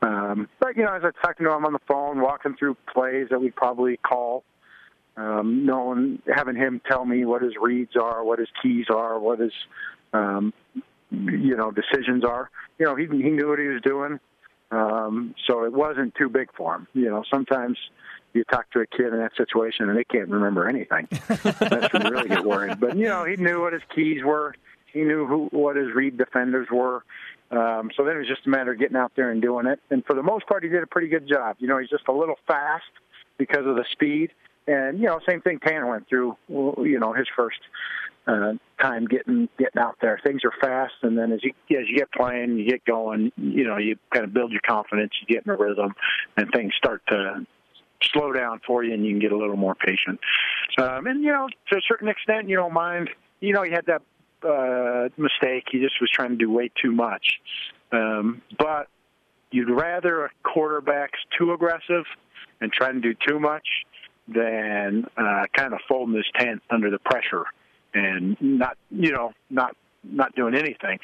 [0.02, 3.28] Um, but you know, as I talking to him on the phone, walking through plays
[3.30, 4.44] that we probably call,
[5.16, 9.38] um, knowing having him tell me what his reads are, what his keys are, what
[9.38, 9.52] his
[10.12, 10.52] um,
[11.10, 12.50] you know decisions are.
[12.78, 14.20] You know, he he knew what he was doing,
[14.70, 16.86] um, so it wasn't too big for him.
[16.92, 17.78] You know, sometimes
[18.32, 21.08] you talk to a kid in that situation and they can't remember anything.
[21.28, 22.80] That's when you really get worried.
[22.80, 24.54] But you know, he knew what his keys were.
[24.92, 27.04] He knew who what his read defenders were.
[27.50, 29.80] Um, so then it was just a matter of getting out there and doing it.
[29.90, 31.56] And for the most part, he did a pretty good job.
[31.58, 32.90] You know, he's just a little fast
[33.38, 34.32] because of the speed.
[34.66, 36.36] And you know, same thing Tanner went through.
[36.48, 37.58] You know, his first
[38.26, 40.20] uh, time getting getting out there.
[40.22, 43.32] Things are fast, and then as you as you get playing, you get going.
[43.38, 45.12] You know, you kind of build your confidence.
[45.20, 45.94] You get in a rhythm,
[46.36, 47.46] and things start to
[48.02, 50.20] slow down for you, and you can get a little more patient.
[50.78, 53.10] Um, and you know, to a certain extent, you don't mind.
[53.40, 54.02] You know, he had that
[54.46, 55.64] uh, mistake.
[55.70, 57.40] He just was trying to do way too much.
[57.92, 58.88] Um, but
[59.50, 62.04] you'd rather a quarterback's too aggressive
[62.60, 63.66] and trying to do too much
[64.26, 67.44] than uh, kind of folding his tent under the pressure
[67.94, 69.74] and not, you know, not
[70.04, 70.98] not doing anything.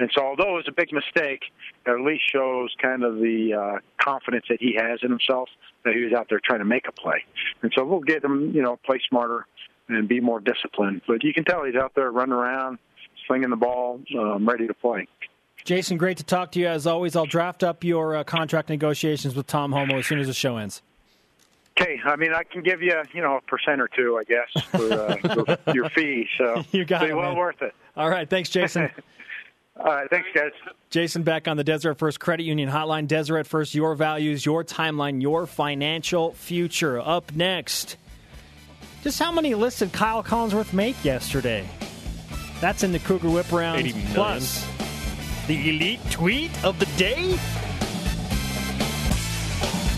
[0.00, 1.42] And so, although it was a big mistake,
[1.86, 5.48] it at least shows kind of the uh, confidence that he has in himself
[5.84, 7.24] that he was out there trying to make a play.
[7.62, 9.46] And so, we'll get him, you know, play smarter
[9.88, 11.02] and be more disciplined.
[11.06, 12.78] But you can tell he's out there running around,
[13.26, 15.08] slinging the ball, um, ready to play.
[15.64, 17.16] Jason, great to talk to you as always.
[17.16, 20.56] I'll draft up your uh, contract negotiations with Tom Holmoe as soon as the show
[20.56, 20.80] ends.
[21.80, 24.64] Okay, I mean, I can give you, you know, a percent or two, I guess,
[24.64, 26.28] for, uh, for your fee.
[26.36, 27.36] So You got it, well man.
[27.36, 27.74] worth it.
[27.96, 28.90] All right, thanks, Jason.
[29.78, 30.50] All right, thanks, guys.
[30.90, 33.06] Jason Beck on the Deseret First Credit Union Hotline.
[33.06, 37.00] Deseret First, your values, your timeline, your financial future.
[37.00, 37.96] Up next,
[39.02, 41.68] just how many lists did Kyle Collinsworth make yesterday?
[42.60, 43.94] That's in the Cougar Whip Round.
[44.14, 44.66] Plus,
[45.46, 47.38] the elite tweet of the day.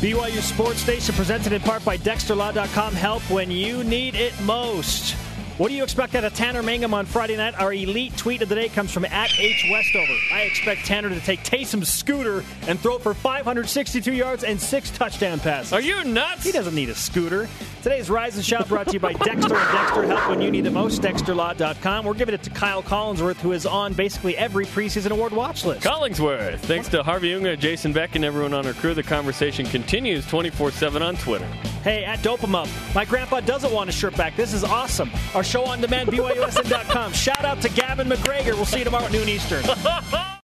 [0.00, 2.94] BYU Sports Nation presented in part by DexterLaw.com.
[2.94, 5.14] Help when you need it most.
[5.61, 7.52] What do you expect out of Tanner Mangum on Friday night?
[7.61, 10.14] Our elite tweet of the day comes from at H Westover.
[10.32, 14.90] I expect Tanner to take Taysom's scooter and throw it for 562 yards and six
[14.90, 15.74] touchdown passes.
[15.74, 16.44] Are you nuts?
[16.44, 17.46] He doesn't need a scooter.
[17.82, 20.64] Today's Rise and Shout brought to you by Dexter and Dexter Help when you need
[20.64, 21.02] the most.
[21.02, 22.06] DexterLaw.com.
[22.06, 25.86] We're giving it to Kyle Collinsworth, who is on basically every preseason award watch list.
[25.86, 26.61] Collingsworth.
[26.61, 28.94] Thanks to Harvey Unga, Jason Beck, and everyone on our crew.
[28.94, 31.48] The conversation continues 24 7 on Twitter.
[31.84, 32.68] Hey, at Dope 'em Up.
[32.94, 34.36] My grandpa doesn't want a shirt back.
[34.36, 35.11] This is awesome.
[35.34, 37.12] Our show on demand, BYUSN.com.
[37.12, 38.55] Shout out to Gavin McGregor.
[38.55, 39.64] We'll see you tomorrow at noon Eastern.